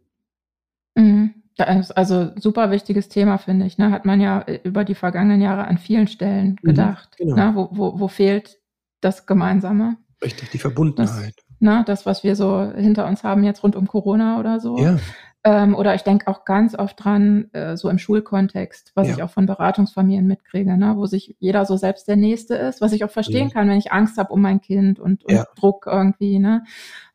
[0.94, 1.34] Mhm.
[1.56, 3.78] Also super wichtiges Thema, finde ich.
[3.78, 3.90] Ne?
[3.90, 7.16] Hat man ja äh, über die vergangenen Jahre an vielen Stellen mhm, gedacht.
[7.18, 7.36] Mhm, genau.
[7.36, 7.52] ne?
[7.54, 8.58] wo, wo, wo fehlt
[9.00, 9.96] das Gemeinsame?
[10.22, 11.34] Richtig, die Verbundenheit.
[11.36, 11.84] Das, ne?
[11.86, 14.78] das, was wir so hinter uns haben jetzt rund um Corona oder so.
[14.78, 14.98] Ja.
[15.46, 19.14] Ähm, oder ich denke auch ganz oft dran, äh, so im Schulkontext, was ja.
[19.14, 22.92] ich auch von Beratungsfamilien mitkriege, ne, wo sich jeder so selbst der Nächste ist, was
[22.92, 23.50] ich auch verstehen mhm.
[23.50, 25.44] kann, wenn ich Angst habe um mein Kind und, und ja.
[25.54, 26.38] Druck irgendwie.
[26.38, 26.64] Ne?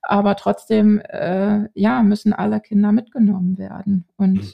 [0.04, 4.08] Aber trotzdem, äh, ja, müssen alle Kinder mitgenommen werden.
[4.16, 4.54] Und mhm.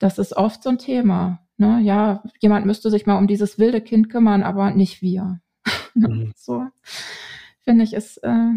[0.00, 1.40] das ist oft so ein Thema.
[1.58, 1.80] Ne?
[1.82, 5.40] Ja, jemand müsste sich mal um dieses wilde Kind kümmern, aber nicht wir.
[5.98, 6.34] Mhm.
[6.36, 6.66] so
[7.66, 8.52] finde ich, ist, äh,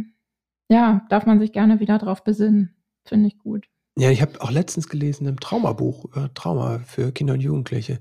[0.70, 2.76] ja, darf man sich gerne wieder drauf besinnen.
[3.04, 3.66] Finde ich gut.
[4.00, 8.00] Ja, ich habe auch letztens gelesen im Traumabuch über Trauma für Kinder und Jugendliche.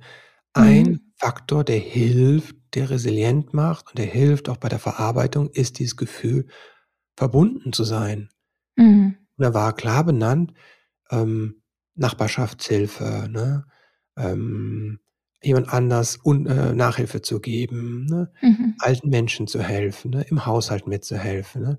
[0.55, 1.01] Ein Mhm.
[1.17, 5.97] Faktor, der hilft, der resilient macht und der hilft auch bei der Verarbeitung, ist dieses
[5.97, 6.47] Gefühl,
[7.17, 8.31] verbunden zu sein.
[8.77, 9.17] Mhm.
[9.37, 10.53] Und da war klar benannt,
[11.11, 11.63] ähm,
[11.97, 13.67] Nachbarschaftshilfe, ne?
[14.19, 15.01] Ähm,
[15.43, 18.33] jemand anders un äh, Nachhilfe zu geben, ne?
[18.43, 18.77] Mhm.
[18.81, 20.23] Alten Menschen zu helfen, ne?
[20.31, 21.79] Im Haushalt mitzuhelfen, ne?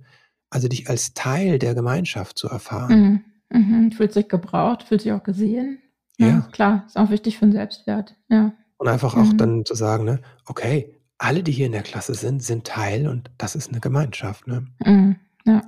[0.51, 3.13] Also dich als Teil der Gemeinschaft zu erfahren.
[3.49, 3.91] Mhm.
[3.91, 5.79] Fühlt sich gebraucht, fühlt sich auch gesehen.
[6.17, 6.47] Ja, ja.
[6.51, 8.15] klar, ist auch wichtig für den Selbstwert.
[8.29, 8.53] Ja.
[8.77, 9.37] Und einfach auch mhm.
[9.37, 13.29] dann zu sagen, ne, okay, alle, die hier in der Klasse sind, sind Teil und
[13.37, 14.47] das ist eine Gemeinschaft.
[14.47, 14.65] Ne?
[14.85, 15.17] Mhm.
[15.45, 15.61] Ja.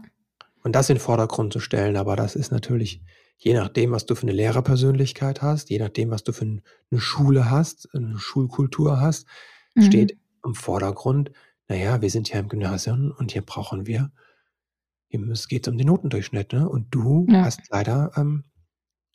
[0.64, 3.02] Und das in den Vordergrund zu stellen, aber das ist natürlich,
[3.38, 7.50] je nachdem, was du für eine Lehrerpersönlichkeit hast, je nachdem, was du für eine Schule
[7.50, 9.28] hast, eine Schulkultur hast,
[9.76, 9.82] mhm.
[9.84, 11.32] steht im Vordergrund,
[11.68, 14.12] naja, wir sind ja im Gymnasium und hier brauchen wir
[15.32, 16.68] es geht um den Notendurchschnitt, ne?
[16.68, 17.46] Und du Ja.
[17.46, 18.44] hast leider ähm,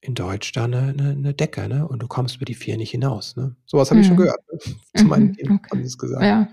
[0.01, 1.87] in Deutsch da eine, eine, eine Decke, ne?
[1.89, 3.57] Und du kommst über die vier nicht hinaus, ne?
[3.67, 4.21] Sowas habe ich schon mhm.
[4.23, 4.41] gehört.
[4.53, 4.59] Ne?
[4.97, 6.23] Zu meinen Mhm, Kindern haben sie es gesagt.
[6.25, 6.49] Ja.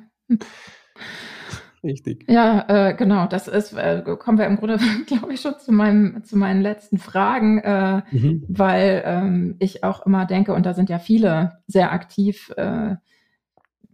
[1.83, 2.23] Richtig.
[2.29, 4.77] Ja, äh, genau, das ist, äh, kommen wir im Grunde,
[5.07, 8.45] glaube ich, schon zu meinem, zu meinen letzten Fragen, äh, Mhm.
[8.47, 12.95] weil ähm, ich auch immer denke, und da sind ja viele sehr aktiv, äh,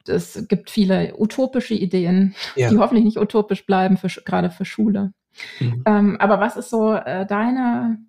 [0.08, 2.70] es gibt viele utopische Ideen, Ja.
[2.70, 5.14] die hoffentlich nicht utopisch bleiben, für, gerade für Schule.
[5.60, 5.84] Mhm.
[5.86, 8.00] Ähm, aber was ist so äh, deine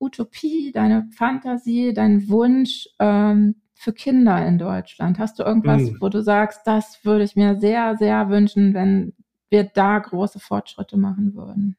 [0.00, 5.18] Utopie, deine Fantasie, dein Wunsch ähm, für Kinder in Deutschland?
[5.18, 5.96] Hast du irgendwas, mhm.
[6.00, 9.14] wo du sagst, das würde ich mir sehr, sehr wünschen, wenn
[9.50, 11.76] wir da große Fortschritte machen würden?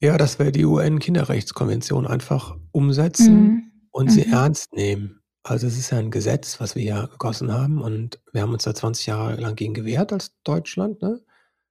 [0.00, 3.72] Ja, dass wir die UN-Kinderrechtskonvention einfach umsetzen mhm.
[3.92, 4.32] und sie mhm.
[4.32, 5.20] ernst nehmen.
[5.44, 8.64] Also es ist ja ein Gesetz, was wir ja gegossen haben und wir haben uns
[8.64, 11.02] da 20 Jahre lang gegen gewehrt als Deutschland.
[11.02, 11.20] Ne?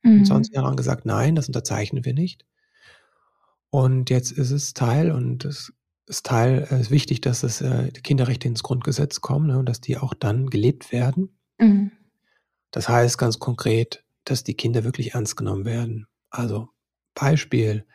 [0.03, 0.25] Mhm.
[0.25, 2.45] 20 Jahre lang gesagt, nein, das unterzeichnen wir nicht.
[3.69, 5.73] Und jetzt ist es Teil und es
[6.07, 9.65] ist Teil, es ist wichtig, dass es äh, die Kinderrechte ins Grundgesetz kommen ne, und
[9.67, 11.37] dass die auch dann gelebt werden.
[11.57, 11.91] Mhm.
[12.71, 16.07] Das heißt ganz konkret, dass die Kinder wirklich ernst genommen werden.
[16.29, 16.69] Also
[17.15, 17.85] Beispiel,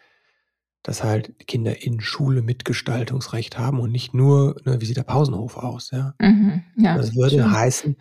[0.82, 5.56] dass halt Kinder in Schule Mitgestaltungsrecht haben und nicht nur, ne, wie sieht der Pausenhof
[5.56, 6.14] aus, ja.
[6.20, 7.50] Mhm, ja das würde schön.
[7.50, 7.96] heißen,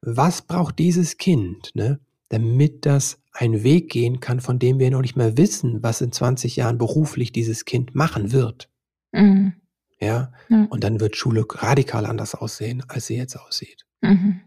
[0.00, 5.02] was braucht dieses Kind, ne, damit das einen Weg gehen kann, von dem wir noch
[5.02, 8.70] nicht mehr wissen, was in 20 Jahren beruflich dieses Kind machen wird.
[9.12, 9.54] Mhm.
[10.00, 10.32] Ja?
[10.48, 10.66] ja?
[10.70, 13.84] Und dann wird Schule radikal anders aussehen, als sie jetzt aussieht.
[14.00, 14.40] Mhm.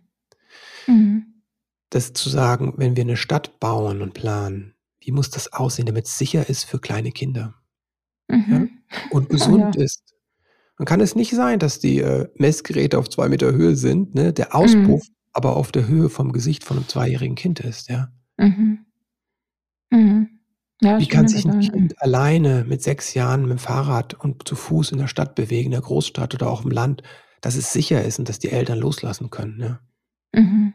[0.87, 1.25] Mhm.
[1.89, 6.05] Das zu sagen, wenn wir eine Stadt bauen und planen, wie muss das aussehen, damit
[6.05, 7.55] es sicher ist für kleine Kinder
[8.29, 8.45] mhm.
[8.89, 8.97] ja?
[9.11, 9.83] und gesund ja.
[9.83, 10.15] ist.
[10.77, 14.33] Dann kann es nicht sein, dass die äh, Messgeräte auf zwei Meter Höhe sind, ne?
[14.33, 15.15] der Auspuff mhm.
[15.33, 17.89] Aber auf der Höhe vom Gesicht von einem zweijährigen Kind ist.
[17.89, 18.09] Ja?
[18.37, 18.85] Mhm.
[19.89, 20.29] Mhm.
[20.81, 24.55] Ja, Wie kann sich ein Kind alleine mit sechs Jahren mit dem Fahrrad und zu
[24.55, 27.03] Fuß in der Stadt bewegen, in der Großstadt oder auch im Land,
[27.41, 29.79] dass es sicher ist und dass die Eltern loslassen können, ne?
[30.33, 30.73] Mhm.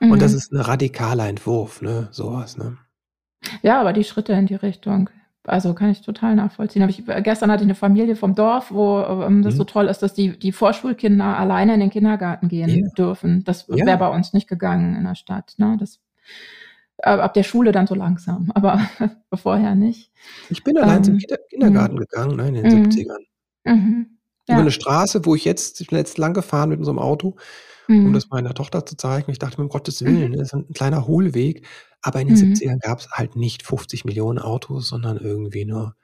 [0.00, 0.38] Und das mhm.
[0.38, 2.08] ist ein radikaler Entwurf, ne?
[2.12, 2.78] Sowas, ne?
[3.62, 5.10] Ja, aber die Schritte in die Richtung.
[5.46, 6.82] Also kann ich total nachvollziehen.
[6.82, 9.58] Hab ich, gestern hatte ich eine Familie vom Dorf, wo ähm, das mhm.
[9.58, 12.88] so toll ist, dass die, die Vorschulkinder alleine in den Kindergarten gehen ja.
[12.96, 13.44] dürfen.
[13.44, 13.84] Das ja.
[13.84, 15.54] wäre bei uns nicht gegangen in der Stadt.
[15.58, 15.76] Ne?
[15.78, 16.00] Das
[16.98, 18.80] äh, ab der Schule dann so langsam, aber
[19.34, 20.10] vorher nicht.
[20.48, 22.00] Ich bin allein ähm, zum Kindergarten mh.
[22.00, 22.88] gegangen, ne, in den mh.
[22.88, 23.24] 70ern.
[23.64, 24.06] Mhm.
[24.48, 24.54] Ja.
[24.54, 27.36] Über eine Straße, wo ich jetzt, ich bin jetzt lang gefahren mit unserem Auto,
[27.88, 28.06] mhm.
[28.06, 29.30] um das meiner Tochter zu zeigen.
[29.30, 30.36] Ich dachte mir, um Gottes Willen, mhm.
[30.36, 31.66] das ist ein kleiner Hohlweg.
[32.04, 32.52] Aber in den mhm.
[32.52, 35.96] 70ern gab es halt nicht 50 Millionen Autos, sondern irgendwie nur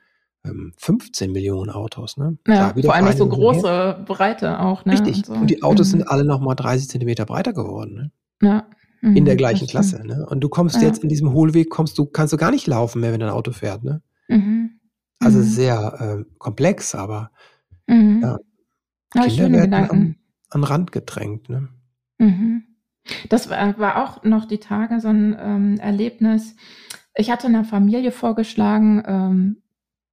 [0.44, 2.16] ähm, 15 Millionen Autos.
[2.16, 2.38] Ne?
[2.46, 4.04] Ja, vor allem nicht so große her.
[4.06, 4.84] Breite auch.
[4.84, 4.94] Ne?
[4.94, 5.18] Richtig.
[5.18, 5.32] Und, so.
[5.34, 5.90] und die Autos mhm.
[5.98, 7.94] sind alle nochmal 30 Zentimeter breiter geworden.
[8.40, 8.48] Ne?
[8.48, 8.66] Ja
[9.00, 10.06] mhm, in der gleichen Klasse.
[10.06, 10.26] Ne?
[10.28, 10.82] Und du kommst ja.
[10.82, 13.52] jetzt in diesem Hohlweg, kommst du, kannst du gar nicht laufen mehr, wenn dein Auto
[13.52, 13.84] fährt.
[13.84, 14.02] Ne?
[14.28, 14.80] Mhm.
[15.18, 15.44] Also mhm.
[15.44, 17.30] sehr äh, komplex, aber
[17.86, 18.20] mhm.
[18.22, 20.16] ja, Kinder werden an,
[20.48, 21.48] an Rand gedrängt.
[21.48, 21.68] Ne?
[22.18, 22.64] Mhm.
[23.28, 26.54] Das war, war, auch noch die Tage so ein ähm, Erlebnis.
[27.14, 29.62] Ich hatte einer Familie vorgeschlagen, ähm,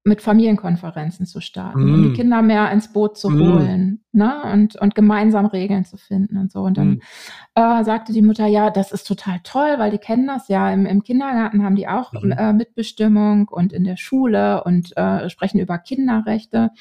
[0.08, 1.94] mit Familienkonferenzen zu starten, mm.
[1.94, 2.14] um die.
[2.14, 3.40] Kinder mehr ins Boot zu mm.
[3.40, 4.42] holen ne?
[4.54, 6.62] und, und gemeinsam Regeln zu finden und so.
[6.62, 7.02] Und dann mm.
[7.56, 10.72] äh, sagte die Mutter, ja, das ist total toll, weil die kennen das ja.
[10.72, 12.32] Im, im Kindergarten haben die auch mhm.
[12.32, 16.72] äh, Mitbestimmung und in der Schule und äh, sprechen über Kinderrechte.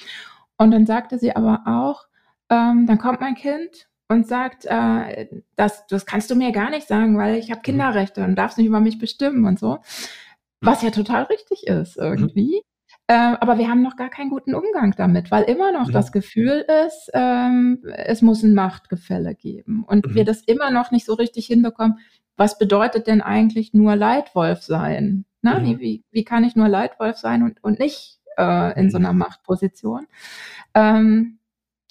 [0.57, 2.07] Und dann sagte sie aber auch,
[2.49, 6.87] ähm, dann kommt mein Kind und sagt, äh, das, das kannst du mir gar nicht
[6.87, 7.65] sagen, weil ich habe mhm.
[7.65, 9.79] Kinderrechte und darfst nicht über mich bestimmen und so.
[10.61, 12.05] Was ja total richtig ist mhm.
[12.05, 12.63] irgendwie.
[13.09, 15.93] Äh, aber wir haben noch gar keinen guten Umgang damit, weil immer noch mhm.
[15.93, 19.85] das Gefühl ist, ähm, es muss ein Machtgefälle geben.
[19.85, 20.15] Und mhm.
[20.15, 21.99] wir das immer noch nicht so richtig hinbekommen.
[22.37, 25.25] Was bedeutet denn eigentlich nur Leitwolf sein?
[25.41, 25.79] Na, mhm.
[25.79, 29.21] wie, wie kann ich nur Leitwolf sein und, und nicht äh, in so einer mhm.
[29.21, 30.07] Machtposition?
[30.75, 31.39] Ähm,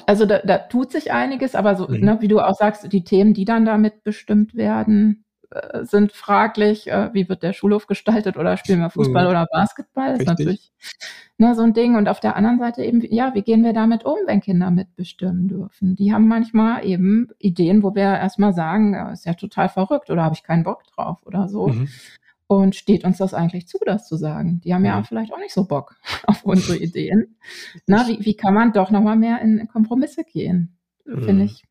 [0.06, 2.00] also da, da tut sich einiges, aber so, mhm.
[2.00, 6.88] ne, wie du auch sagst, die Themen, die dann damit bestimmt werden, äh, sind fraglich,
[6.91, 9.30] äh, wie wird der Schulhof gestaltet oder spielen wir Fußball mhm.
[9.30, 10.12] oder Basketball?
[10.12, 10.72] Das ist natürlich
[11.38, 11.96] ne, so ein Ding.
[11.96, 15.48] Und auf der anderen Seite eben, ja, wie gehen wir damit um, wenn Kinder mitbestimmen
[15.48, 15.96] dürfen?
[15.96, 20.36] Die haben manchmal eben Ideen, wo wir erstmal sagen, ist ja total verrückt oder habe
[20.36, 21.68] ich keinen Bock drauf oder so.
[21.68, 21.88] Mhm.
[22.48, 24.62] Und steht uns das eigentlich zu, das zu sagen?
[24.64, 25.96] Die haben ja, ja vielleicht auch nicht so Bock
[26.28, 27.38] auf unsere Ideen.
[27.88, 30.78] Na, wie, wie kann man doch nochmal mehr in Kompromisse gehen?
[31.06, 31.24] Mhm.
[31.24, 31.64] Finde ich,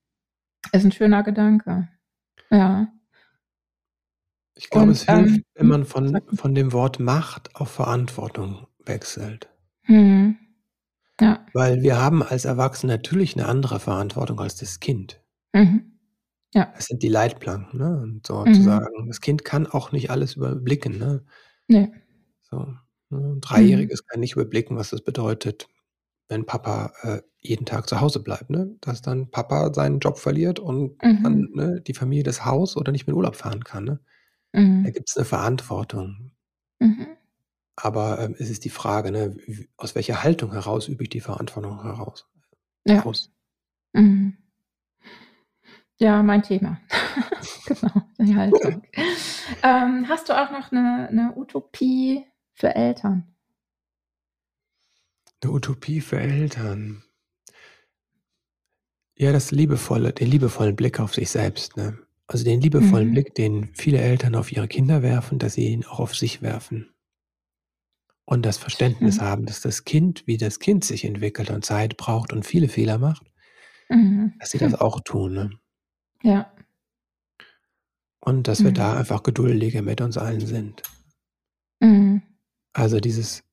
[0.72, 1.88] ist ein schöner Gedanke.
[2.50, 2.88] Ja.
[4.56, 9.48] Ich glaube, es hilft, ähm, wenn man von, von dem Wort Macht auf Verantwortung wechselt.
[9.86, 10.38] Mhm.
[11.20, 11.46] Ja.
[11.52, 15.20] Weil wir haben als Erwachsene natürlich eine andere Verantwortung als das Kind.
[15.52, 15.93] Mhm.
[16.54, 16.72] Ja.
[16.76, 18.00] Das sind die Leitplanken, ne?
[18.00, 18.54] Und so mhm.
[18.54, 21.24] zu sagen, das Kind kann auch nicht alles überblicken, ne?
[21.66, 21.92] Nee.
[22.42, 22.78] So, ne?
[23.10, 23.40] Ein mhm.
[23.40, 25.68] Dreijähriges kann nicht überblicken, was das bedeutet,
[26.28, 28.76] wenn Papa äh, jeden Tag zu Hause bleibt, ne?
[28.80, 31.50] Dass dann Papa seinen Job verliert und dann mhm.
[31.54, 34.00] ne, die Familie das Haus oder nicht mit Urlaub fahren kann, ne?
[34.52, 34.84] Mhm.
[34.84, 36.30] Da gibt es eine Verantwortung.
[36.78, 37.08] Mhm.
[37.76, 39.36] Aber ähm, es ist die Frage, ne,
[39.76, 42.28] aus welcher Haltung heraus übe ich die Verantwortung heraus?
[42.86, 43.04] Ja.
[43.04, 43.32] Aus.
[43.92, 44.36] Mhm.
[46.00, 46.80] Ja, mein Thema.
[47.66, 48.82] genau, die Haltung.
[49.62, 53.34] ähm, hast du auch noch eine, eine Utopie für Eltern?
[55.40, 57.04] Eine Utopie für Eltern.
[59.16, 61.98] Ja, das liebevolle, den liebevollen Blick auf sich selbst, ne?
[62.28, 63.12] Also den liebevollen Mhm.
[63.12, 66.94] Blick, den viele Eltern auf ihre Kinder werfen, dass sie ihn auch auf sich werfen.
[68.26, 69.22] Und das Verständnis Mhm.
[69.22, 72.98] haben, dass das Kind, wie das Kind sich entwickelt und Zeit braucht und viele Fehler
[72.98, 73.30] macht,
[73.90, 74.34] Mhm.
[74.38, 75.50] dass sie das auch tun, ne?
[76.24, 76.50] Ja.
[78.20, 78.74] Und dass wir Mhm.
[78.74, 80.82] da einfach geduldiger mit uns allen sind.
[81.80, 82.22] Mhm.
[82.72, 83.44] Also dieses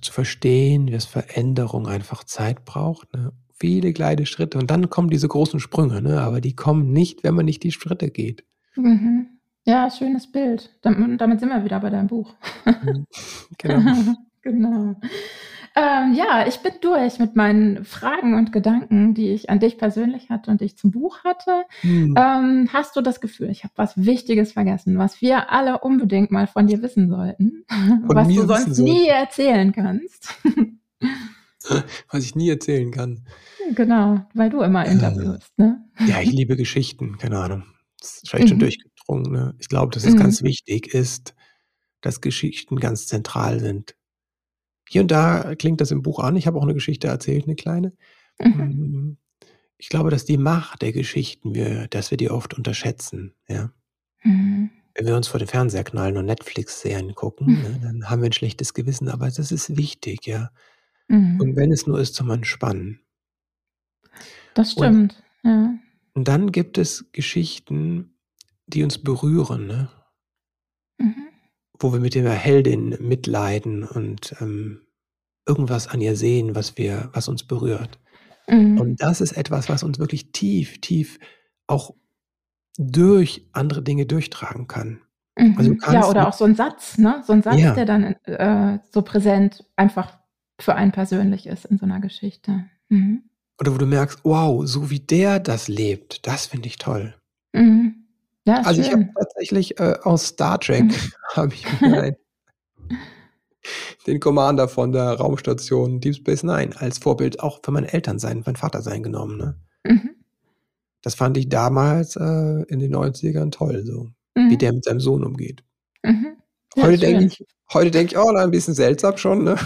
[0.00, 3.32] zu verstehen, dass Veränderung einfach Zeit braucht, ne?
[3.58, 6.20] viele kleine Schritte und dann kommen diese großen Sprünge, ne?
[6.20, 8.44] aber die kommen nicht, wenn man nicht die Schritte geht.
[8.76, 9.26] Mhm.
[9.64, 10.70] Ja, schönes Bild.
[10.82, 12.34] Damit, damit sind wir wieder bei deinem Buch.
[12.66, 13.06] Mhm.
[13.58, 14.14] genau.
[14.42, 15.00] genau.
[15.76, 20.30] Ähm, ja, ich bin durch mit meinen Fragen und Gedanken, die ich an dich persönlich
[20.30, 21.64] hatte und die ich zum Buch hatte.
[21.80, 22.14] Hm.
[22.16, 26.46] Ähm, hast du das Gefühl, ich habe was Wichtiges vergessen, was wir alle unbedingt mal
[26.46, 30.34] von dir wissen sollten, von was du sonst nie erzählen kannst?
[32.10, 33.26] was ich nie erzählen kann.
[33.74, 35.84] Genau, weil du immer interviewst, ne?
[36.06, 37.64] Ja, ich liebe Geschichten, keine Ahnung.
[37.98, 38.48] Das ist vielleicht mhm.
[38.50, 39.32] schon durchgedrungen.
[39.32, 39.54] Ne?
[39.58, 40.18] Ich glaube, dass es mhm.
[40.18, 41.34] ganz wichtig ist,
[42.00, 43.96] dass Geschichten ganz zentral sind.
[44.88, 46.36] Hier und da klingt das im Buch an.
[46.36, 47.92] Ich habe auch eine Geschichte erzählt, eine kleine.
[48.38, 48.52] Mhm.
[48.52, 49.16] Mm,
[49.78, 53.34] ich glaube, dass die Macht der Geschichten, wir, dass wir die oft unterschätzen.
[53.48, 53.72] Ja?
[54.22, 54.70] Mhm.
[54.94, 57.62] Wenn wir uns vor den Fernseher knallen und Netflix-Serien gucken, mhm.
[57.62, 60.50] ne, dann haben wir ein schlechtes Gewissen, aber das ist wichtig, ja.
[61.08, 61.40] Mhm.
[61.40, 63.00] Und wenn es nur ist zum Entspannen.
[64.54, 65.74] Das stimmt, und, ja.
[66.14, 68.16] Und dann gibt es Geschichten,
[68.66, 69.88] die uns berühren, ne?
[71.78, 74.82] Wo wir mit der Heldin mitleiden und ähm,
[75.46, 77.98] irgendwas an ihr sehen, was wir, was uns berührt.
[78.48, 78.80] Mhm.
[78.80, 81.18] Und das ist etwas, was uns wirklich tief, tief
[81.66, 81.94] auch
[82.76, 85.00] durch andere Dinge durchtragen kann.
[85.36, 85.54] Mhm.
[85.56, 87.22] Also ja, oder auch so ein Satz, ne?
[87.26, 87.74] So ein Satz, ja.
[87.74, 90.18] der dann äh, so präsent einfach
[90.60, 92.64] für einen persönlich ist in so einer Geschichte.
[92.88, 93.24] Mhm.
[93.60, 97.14] Oder wo du merkst, wow, so wie der das lebt, das finde ich toll.
[97.52, 98.03] Mhm.
[98.46, 98.84] Ja, also schön.
[98.84, 100.84] ich habe tatsächlich äh, aus Star Trek
[101.34, 102.16] habe ich mir
[104.06, 108.42] den Commander von der Raumstation Deep Space Nine als Vorbild auch für meine Eltern sein,
[108.44, 109.38] mein Vater sein genommen.
[109.38, 109.56] Ne?
[109.84, 110.10] Mhm.
[111.02, 114.50] Das fand ich damals äh, in den 90ern toll, so mhm.
[114.50, 115.64] wie der mit seinem Sohn umgeht.
[116.02, 116.36] Mhm.
[116.76, 119.56] Ja, heute denke ich, heute denke ich, oh, ein bisschen seltsam schon, ne?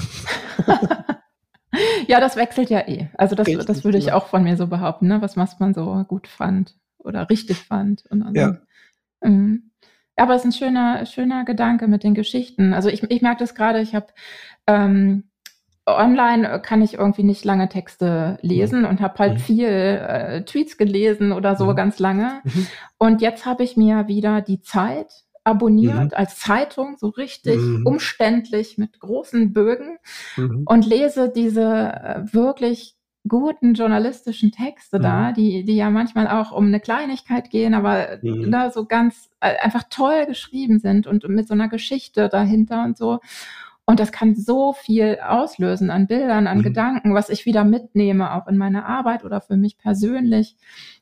[2.07, 3.09] ja, das wechselt ja eh.
[3.15, 4.19] Also das, das würde ich genau.
[4.19, 5.23] auch von mir so behaupten, ne?
[5.23, 8.05] Was, was man so gut fand oder richtig fand.
[8.11, 8.59] Und dann ja.
[9.23, 9.71] Mhm.
[10.17, 12.75] Aber es ist ein schöner, schöner Gedanke mit den Geschichten.
[12.75, 14.07] Also ich, ich merke das gerade, ich habe
[14.67, 15.29] ähm,
[15.87, 19.39] online kann ich irgendwie nicht lange Texte lesen und habe halt mhm.
[19.39, 21.77] viel äh, Tweets gelesen oder so mhm.
[21.77, 22.41] ganz lange.
[22.45, 22.67] Mhm.
[22.99, 25.09] Und jetzt habe ich mir wieder die Zeit
[25.45, 26.15] abonniert mhm.
[26.15, 27.87] als Zeitung, so richtig mhm.
[27.87, 29.99] umständlich mit großen Bögen
[30.37, 30.65] mhm.
[30.67, 35.03] und lese diese äh, wirklich guten journalistischen Texte mhm.
[35.03, 38.51] da, die, die ja manchmal auch um eine Kleinigkeit gehen, aber mhm.
[38.51, 42.97] da so ganz äh, einfach toll geschrieben sind und mit so einer Geschichte dahinter und
[42.97, 43.21] so.
[43.89, 46.63] Und das kann so viel auslösen an Bildern, an mhm.
[46.63, 50.57] Gedanken, was ich wieder mitnehme, auch in meine Arbeit oder für mich persönlich.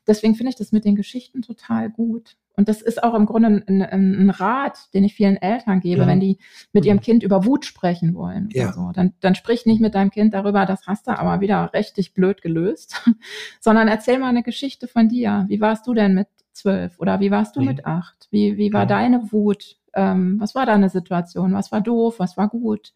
[0.07, 2.37] Deswegen finde ich das mit den Geschichten total gut.
[2.55, 6.07] Und das ist auch im Grunde ein, ein Rat, den ich vielen Eltern gebe, ja.
[6.07, 6.37] wenn die
[6.71, 7.01] mit ihrem mhm.
[7.01, 8.47] Kind über Wut sprechen wollen.
[8.53, 8.71] Ja.
[8.71, 8.91] So.
[8.93, 12.41] Dann, dann sprich nicht mit deinem Kind darüber, das hast du aber wieder richtig blöd
[12.41, 13.05] gelöst,
[13.59, 15.43] sondern erzähl mal eine Geschichte von dir.
[15.49, 17.67] Wie warst du denn mit zwölf oder wie warst du ja.
[17.69, 18.29] mit acht?
[18.31, 18.87] Wie, wie war ja.
[18.87, 19.76] deine Wut?
[19.97, 21.53] Ähm, was war deine Situation?
[21.53, 22.19] Was war doof?
[22.19, 22.93] Was war gut?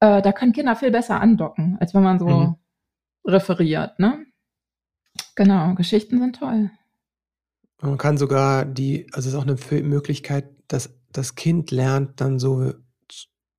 [0.00, 2.54] Äh, da können Kinder viel besser andocken, als wenn man so mhm.
[3.26, 3.98] referiert.
[3.98, 4.24] Ne?
[5.34, 6.70] Genau, Geschichten sind toll.
[7.82, 12.38] Man kann sogar die, also es ist auch eine Möglichkeit, dass das Kind lernt, dann
[12.38, 12.72] so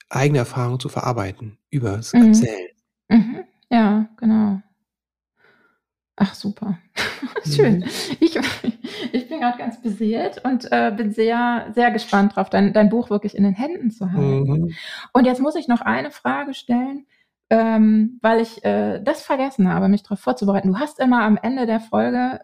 [0.10, 2.28] eigene Erfahrungen zu verarbeiten über das mhm.
[2.28, 2.70] Erzählen.
[3.10, 3.44] Mhm.
[3.70, 4.62] Ja, genau.
[6.22, 6.78] Ach, super.
[7.46, 7.80] Schön.
[7.80, 7.86] Mhm.
[8.20, 8.38] Ich,
[9.14, 13.10] ich bin gerade ganz beseelt und äh, bin sehr, sehr gespannt drauf, dein, dein Buch
[13.10, 14.44] wirklich in den Händen zu halten.
[14.44, 14.76] Mhm.
[15.14, 17.06] Und jetzt muss ich noch eine Frage stellen,
[17.50, 20.68] ähm, weil ich äh, das vergessen habe, mich darauf vorzubereiten.
[20.68, 22.42] Du hast immer am Ende der Folge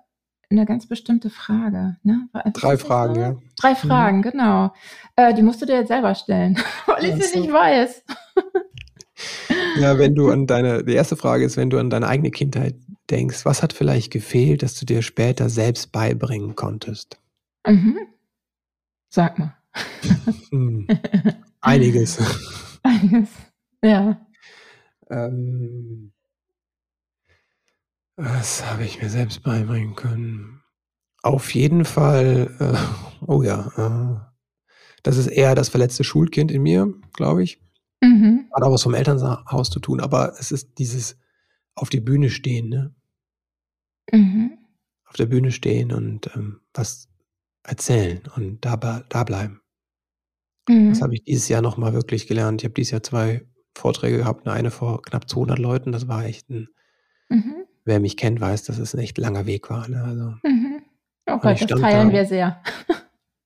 [0.50, 1.98] eine ganz bestimmte Frage.
[2.04, 2.30] Ne?
[2.54, 3.36] Drei Fragen, ja.
[3.60, 3.76] Drei mhm.
[3.76, 4.22] Fragen, mhm.
[4.22, 4.74] genau.
[5.18, 8.04] Äh, die musst du dir jetzt selber stellen, weil ich sie nicht weiß.
[9.80, 12.76] ja, wenn du an deine, die erste Frage ist, wenn du an deine eigene Kindheit
[13.10, 17.20] denkst, was hat vielleicht gefehlt, dass du dir später selbst beibringen konntest?
[17.66, 17.98] Mhm.
[19.10, 19.56] Sag mal.
[20.52, 20.88] Hm.
[21.62, 22.20] Einiges.
[22.84, 23.30] Einiges,
[23.84, 24.26] ja.
[25.10, 26.12] Ähm,
[28.18, 30.62] was habe ich mir selbst beibringen können?
[31.22, 34.36] Auf jeden Fall, äh, oh ja, äh,
[35.04, 37.60] das ist eher das verletzte Schulkind in mir, glaube ich.
[38.02, 38.50] Mhm.
[38.54, 41.18] Hat auch was vom Elternhaus zu tun, aber es ist dieses
[41.76, 42.96] auf die Bühne stehen, ne?
[44.12, 44.58] Mhm.
[45.06, 47.10] Auf der Bühne stehen und ähm, was
[47.64, 49.62] erzählen und da, da bleiben.
[50.68, 50.90] Mhm.
[50.90, 52.62] Das habe ich dieses Jahr nochmal wirklich gelernt.
[52.62, 53.46] Ich habe dieses Jahr zwei
[53.76, 55.92] Vorträge gehabt, eine vor knapp 200 Leuten.
[55.92, 56.70] Das war echt ein,
[57.30, 59.88] mhm wer mich kennt, weiß, dass es ein echt langer Weg war.
[59.88, 60.04] Ne?
[60.04, 60.82] Also, mhm.
[61.28, 62.62] Oh Gott, das teilen da, wir sehr.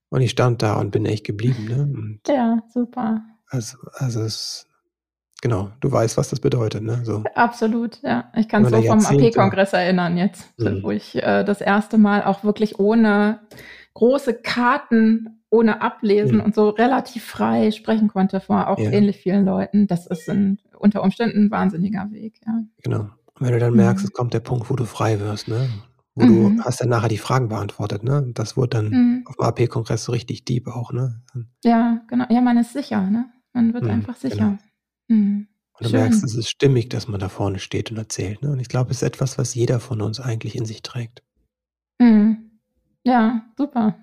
[0.10, 1.66] und ich stand da und bin echt geblieben.
[1.66, 1.82] Ne?
[1.84, 3.22] Und ja, super.
[3.48, 4.68] Also, also es,
[5.42, 6.84] genau, du weißt, was das bedeutet.
[6.84, 7.02] Ne?
[7.04, 7.24] So.
[7.36, 8.32] Absolut, ja.
[8.36, 10.84] Ich kann so vom AP-Kongress erinnern jetzt, mhm.
[10.84, 13.40] wo ich äh, das erste Mal auch wirklich ohne
[13.94, 16.44] große Karten ohne Ablesen mhm.
[16.44, 18.92] und so relativ frei sprechen konnte vor auch ja.
[18.92, 19.88] ähnlich vielen Leuten.
[19.88, 22.40] Das ist ein, unter Umständen ein wahnsinniger Weg.
[22.46, 22.62] Ja.
[22.84, 23.00] Genau.
[23.00, 24.08] Und wenn du dann merkst, mhm.
[24.08, 25.70] es kommt der Punkt, wo du frei wirst, ne?
[26.16, 26.58] wo mhm.
[26.58, 28.04] du hast dann nachher die Fragen beantwortet.
[28.04, 28.30] Ne?
[28.34, 29.24] Das wurde dann mhm.
[29.26, 30.92] auf dem AP-Kongress so richtig deep auch.
[30.92, 31.22] Ne?
[31.64, 32.26] Ja, genau.
[32.30, 33.10] Ja, man ist sicher.
[33.10, 33.26] Ne?
[33.54, 34.36] Man wird mhm, einfach sicher.
[34.36, 34.58] Genau.
[35.10, 35.48] Mhm.
[35.74, 36.00] Und du Schön.
[36.00, 38.42] merkst, es ist stimmig, dass man da vorne steht und erzählt.
[38.42, 38.52] Ne?
[38.52, 41.24] Und ich glaube, es ist etwas, was jeder von uns eigentlich in sich trägt.
[42.00, 42.52] Mhm.
[43.04, 43.98] Ja, super.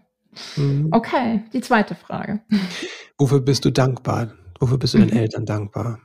[0.57, 0.89] Mhm.
[0.91, 2.41] Okay, die zweite Frage.
[3.19, 4.33] Wofür bist du dankbar?
[4.59, 5.09] Wofür bist du mhm.
[5.09, 6.01] deinen Eltern dankbar?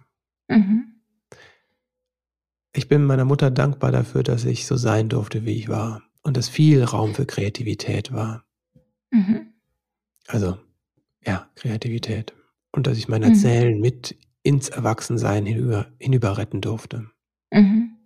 [0.48, 1.02] Mhm.
[2.74, 6.04] Ich bin meiner Mutter dankbar dafür, dass ich so sein durfte, wie ich war.
[6.24, 8.46] Und dass viel Raum für Kreativität war.
[9.10, 9.54] Mhm.
[10.28, 10.58] Also,
[11.26, 12.34] ja, Kreativität.
[12.72, 13.30] Und dass ich mein mhm.
[13.30, 17.10] Erzählen mit ins Erwachsensein hinüber, hinüber retten durfte.
[17.52, 17.98] Mhm.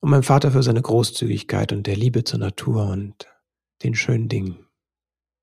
[0.00, 3.26] Und meinem Vater für seine Großzügigkeit und der Liebe zur Natur und
[3.82, 4.66] den schönen Dingen.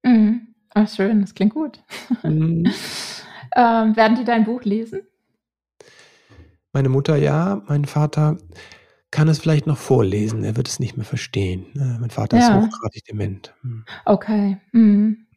[0.04, 0.54] Mhm.
[0.74, 1.84] Ach, schön, das klingt gut.
[2.24, 2.66] Mhm.
[3.56, 5.02] ähm, werden die dein Buch lesen?
[6.74, 8.38] Meine Mutter ja, mein Vater
[9.10, 11.66] kann es vielleicht noch vorlesen, er wird es nicht mehr verstehen.
[11.74, 11.98] Ne?
[12.00, 12.60] Mein Vater ja.
[12.60, 13.54] ist hochgradig dement.
[13.62, 13.84] Hm.
[14.06, 14.58] Okay.
[14.72, 15.28] Mhm.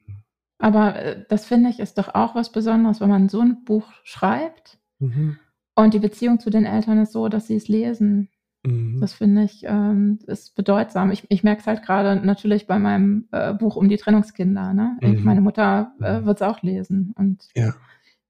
[0.65, 3.87] Aber äh, das finde ich ist doch auch was Besonderes, wenn man so ein Buch
[4.03, 5.37] schreibt mhm.
[5.75, 8.31] und die Beziehung zu den Eltern ist so, dass sie es lesen.
[8.63, 8.99] Mhm.
[8.99, 11.11] Das finde ich ähm, ist bedeutsam.
[11.11, 14.73] Ich, ich merke es halt gerade natürlich bei meinem äh, Buch um die Trennungskinder.
[14.73, 14.97] Ne?
[15.03, 15.23] Mhm.
[15.23, 16.25] meine Mutter äh, mhm.
[16.25, 17.75] wird es auch lesen und ja.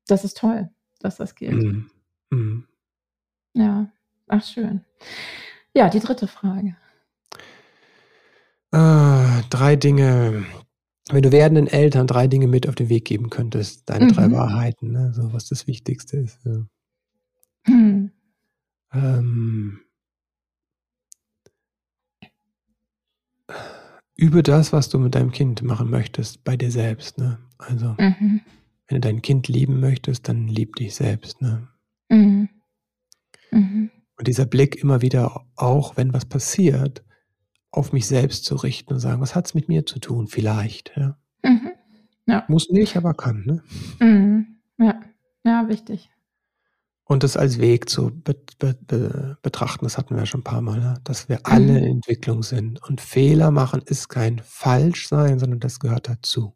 [0.09, 1.53] das ist toll, dass das geht.
[1.53, 1.89] Mhm.
[2.31, 2.67] Mhm.
[3.53, 3.93] Ja,
[4.27, 4.81] ach schön.
[5.73, 6.75] Ja, die dritte Frage.
[8.73, 10.45] Äh, drei Dinge,
[11.11, 14.13] wenn du werdenden Eltern drei Dinge mit auf den Weg geben könntest, deine mhm.
[14.13, 15.13] drei Wahrheiten, ne?
[15.13, 16.41] so was das Wichtigste ist.
[16.45, 16.67] Ja.
[17.67, 18.11] Hm.
[18.93, 19.81] Ähm,
[24.17, 27.19] übe das, was du mit deinem Kind machen möchtest, bei dir selbst.
[27.19, 27.39] Ne?
[27.59, 28.41] Also, mhm.
[28.89, 31.41] wenn du dein Kind lieben möchtest, dann lieb dich selbst.
[31.43, 31.69] Ne?
[32.09, 32.49] Mhm.
[33.51, 33.91] Mhm.
[34.17, 37.05] Und dieser Blick immer wieder, auch wenn was passiert,
[37.77, 40.29] auf mich selbst zu richten und sagen, was hat es mit mir zu tun?
[40.29, 40.93] Vielleicht.
[40.97, 41.17] Ja.
[41.43, 41.73] Mhm.
[42.27, 42.45] ja.
[42.49, 43.45] Muss nicht, aber kann.
[43.45, 43.63] Ne?
[44.01, 44.47] Mhm.
[44.79, 45.01] Ja.
[45.45, 46.11] ja, wichtig.
[47.07, 50.45] Und das als Weg zu be be be betrachten, das hatten wir ja schon ein
[50.45, 50.95] paar Mal, ne?
[51.05, 51.91] dass wir alle in mhm.
[51.91, 52.83] Entwicklung sind.
[52.83, 56.55] Und Fehler machen ist kein Falschsein, sondern das gehört dazu.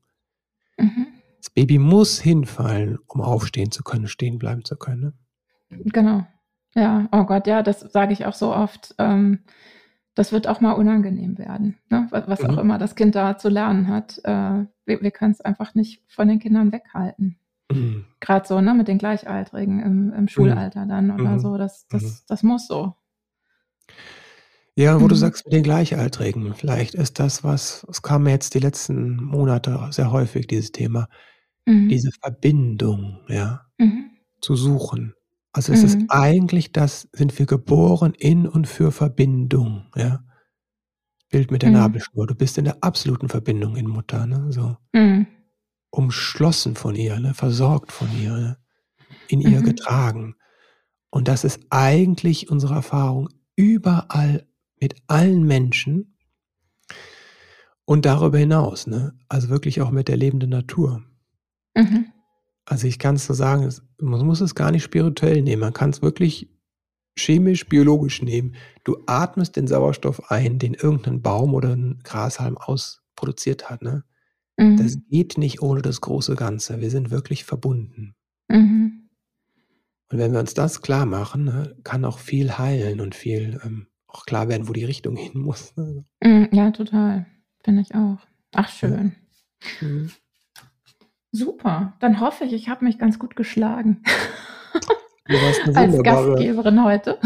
[0.78, 1.08] Mhm.
[1.38, 5.14] Das Baby muss hinfallen, um aufstehen zu können, stehen bleiben zu können.
[5.68, 5.82] Ne?
[5.92, 6.26] Genau.
[6.74, 8.94] Ja, oh Gott, ja, das sage ich auch so oft.
[8.98, 9.40] Ähm,
[10.18, 12.08] das wird auch mal unangenehm werden, ne?
[12.10, 12.50] was mhm.
[12.50, 14.18] auch immer das Kind da zu lernen hat.
[14.24, 17.38] Äh, wir, wir können es einfach nicht von den Kindern weghalten.
[17.70, 18.04] Mhm.
[18.18, 21.38] Gerade so, ne, mit den Gleichaltrigen im, im Schulalter dann oder mhm.
[21.38, 21.56] so.
[21.56, 22.16] Das, das, mhm.
[22.26, 22.94] das muss so.
[24.74, 25.20] Ja, wo du mhm.
[25.20, 29.78] sagst mit den Gleichaltrigen, vielleicht ist das was, es kam mir jetzt die letzten Monate
[29.92, 31.06] sehr häufig, dieses Thema,
[31.64, 31.88] mhm.
[31.88, 33.66] diese Verbindung, ja,
[34.40, 35.14] zu suchen.
[35.52, 40.24] Also es ist eigentlich das, sind wir geboren in und für Verbindung, ja.
[41.30, 42.26] Bild mit der Nabelschnur.
[42.26, 44.50] Du bist in der absoluten Verbindung in Mutter, ne?
[44.50, 44.76] So
[45.90, 48.58] umschlossen von ihr, ne, versorgt von ihr, ne,
[49.28, 49.64] in ihr mhm.
[49.64, 50.36] getragen.
[51.10, 54.46] Und das ist eigentlich unsere Erfahrung überall
[54.80, 56.16] mit allen Menschen
[57.84, 59.18] und darüber hinaus, ne?
[59.28, 61.02] also wirklich auch mit der lebenden Natur.
[61.74, 62.12] Mhm.
[62.68, 65.88] Also ich kann es so sagen, man muss es gar nicht spirituell nehmen, man kann
[65.88, 66.50] es wirklich
[67.16, 68.54] chemisch, biologisch nehmen.
[68.84, 73.80] Du atmest den Sauerstoff ein, den irgendein Baum oder ein Grashalm ausproduziert hat.
[73.80, 74.04] Ne?
[74.58, 74.76] Mhm.
[74.76, 76.80] Das geht nicht ohne das große Ganze.
[76.80, 78.14] Wir sind wirklich verbunden.
[78.48, 79.08] Mhm.
[80.10, 83.86] Und wenn wir uns das klar machen, ne, kann auch viel heilen und viel ähm,
[84.06, 85.74] auch klar werden, wo die Richtung hin muss.
[85.76, 86.04] Ne?
[86.22, 87.24] Mhm, ja, total.
[87.64, 88.18] Finde ich auch.
[88.52, 89.14] Ach, schön.
[89.80, 90.10] Mhm.
[91.30, 91.94] Super.
[92.00, 94.02] Dann hoffe ich, ich habe mich ganz gut geschlagen.
[95.26, 97.18] Du warst eine Als Gastgeberin heute.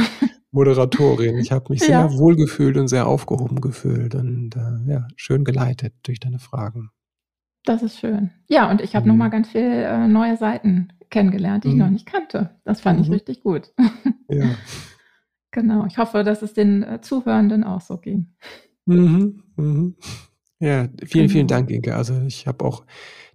[0.51, 1.39] Moderatorin.
[1.39, 5.95] Ich habe mich sehr wohl gefühlt und sehr aufgehoben gefühlt und äh, ja, schön geleitet
[6.03, 6.91] durch deine Fragen.
[7.65, 8.31] Das ist schön.
[8.49, 9.13] Ja, und ich habe mhm.
[9.13, 11.75] noch mal ganz viel äh, neue Seiten kennengelernt, die mhm.
[11.75, 12.51] ich noch nicht kannte.
[12.65, 13.05] Das fand mhm.
[13.05, 13.73] ich richtig gut.
[14.29, 14.57] Ja.
[15.53, 15.87] genau.
[15.87, 18.35] Ich hoffe, dass es den äh, Zuhörenden auch so ging.
[18.87, 19.43] Mhm.
[19.57, 19.97] Mhm.
[20.59, 21.29] Ja, vielen, genau.
[21.29, 21.95] vielen Dank, Inge.
[21.95, 22.85] Also ich habe auch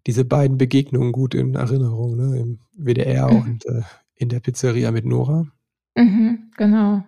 [0.07, 2.39] diese beiden Begegnungen gut in Erinnerung, ne?
[2.39, 3.41] im WDR mhm.
[3.41, 3.81] und äh,
[4.15, 5.45] in der Pizzeria mit Nora.
[5.95, 7.03] Mhm, genau.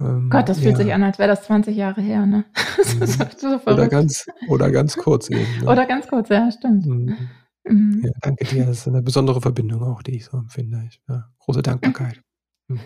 [0.00, 0.84] Ähm, Gott, das fühlt ja.
[0.84, 2.44] sich an, als wäre das 20 Jahre her, ne?
[2.98, 3.06] Mhm.
[3.38, 5.46] so oder, ganz, oder ganz kurz eben.
[5.60, 5.70] Ne?
[5.70, 6.84] Oder ganz kurz, ja, stimmt.
[6.84, 7.16] Mhm.
[7.64, 8.02] Mhm.
[8.04, 8.66] Ja, danke dir.
[8.66, 10.82] Das ist eine besondere Verbindung auch, die ich so empfinde.
[10.88, 12.20] Ich, ja, große Dankbarkeit.
[12.66, 12.80] Mhm.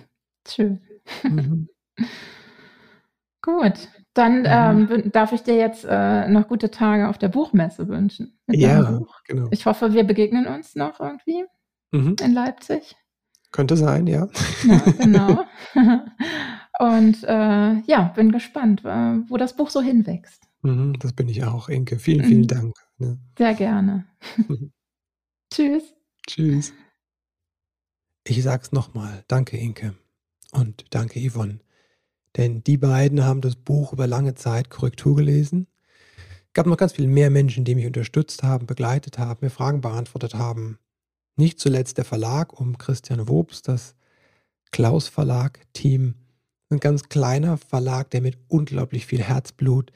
[0.46, 0.80] Schön.
[1.22, 1.68] Mhm.
[3.42, 4.88] Gut, Dann mhm.
[4.90, 8.36] ähm, darf ich dir jetzt äh, noch gute Tage auf der Buchmesse wünschen.
[8.48, 9.46] Ja, genau.
[9.52, 11.44] Ich hoffe, wir begegnen uns noch irgendwie
[11.92, 12.16] mhm.
[12.20, 12.96] in Leipzig.
[13.52, 14.26] Könnte sein, ja.
[14.64, 15.44] ja genau.
[16.80, 20.48] Und äh, ja, bin gespannt, äh, wo das Buch so hinwächst.
[20.62, 22.00] Mhm, das bin ich auch, Inke.
[22.00, 22.48] Vielen, vielen mhm.
[22.48, 22.76] Dank.
[22.98, 23.20] Ne?
[23.38, 24.04] Sehr gerne.
[25.54, 25.94] Tschüss.
[26.26, 26.72] Tschüss.
[28.24, 29.22] Ich sag's nochmal.
[29.28, 29.94] Danke, Inke.
[30.50, 31.60] Und danke, Yvonne.
[32.38, 35.66] Denn die beiden haben das Buch über lange Zeit Korrektur gelesen.
[36.46, 39.80] Es gab noch ganz viel mehr Menschen, die mich unterstützt haben, begleitet haben, mir Fragen
[39.80, 40.78] beantwortet haben.
[41.36, 43.96] Nicht zuletzt der Verlag um Christian Wobs, das
[44.70, 46.14] Klaus Verlag Team.
[46.70, 49.92] Ein ganz kleiner Verlag, der mit unglaublich viel Herzblut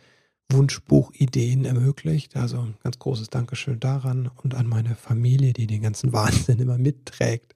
[0.50, 2.36] Wunschbuchideen ermöglicht.
[2.36, 6.78] Also ein ganz großes Dankeschön daran und an meine Familie, die den ganzen Wahnsinn immer
[6.78, 7.54] mitträgt.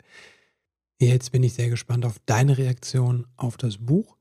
[1.00, 4.15] Jetzt bin ich sehr gespannt auf deine Reaktion auf das Buch.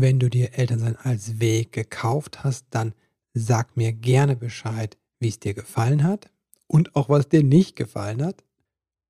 [0.00, 2.94] Wenn du dir Elternsein als Weg gekauft hast, dann
[3.34, 6.30] sag mir gerne Bescheid, wie es dir gefallen hat
[6.68, 8.44] und auch was dir nicht gefallen hat.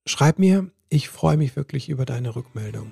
[0.06, 2.90] Schreib mir, ich freue mich wirklich über deine Rückmeldung.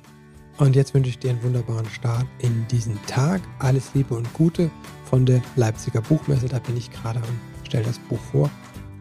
[0.58, 3.40] Und jetzt wünsche ich dir einen wunderbaren Start in diesen Tag.
[3.60, 4.70] Alles Liebe und Gute
[5.06, 6.48] von der Leipziger Buchmesse.
[6.48, 8.50] Da bin ich gerade und stelle das Buch vor.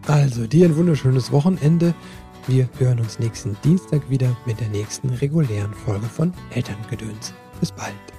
[0.08, 1.94] Also dir ein wunderschönes Wochenende.
[2.48, 7.34] Wir hören uns nächsten Dienstag wieder mit der nächsten regulären Folge von Elterngedöns.
[7.60, 8.15] Bis bald.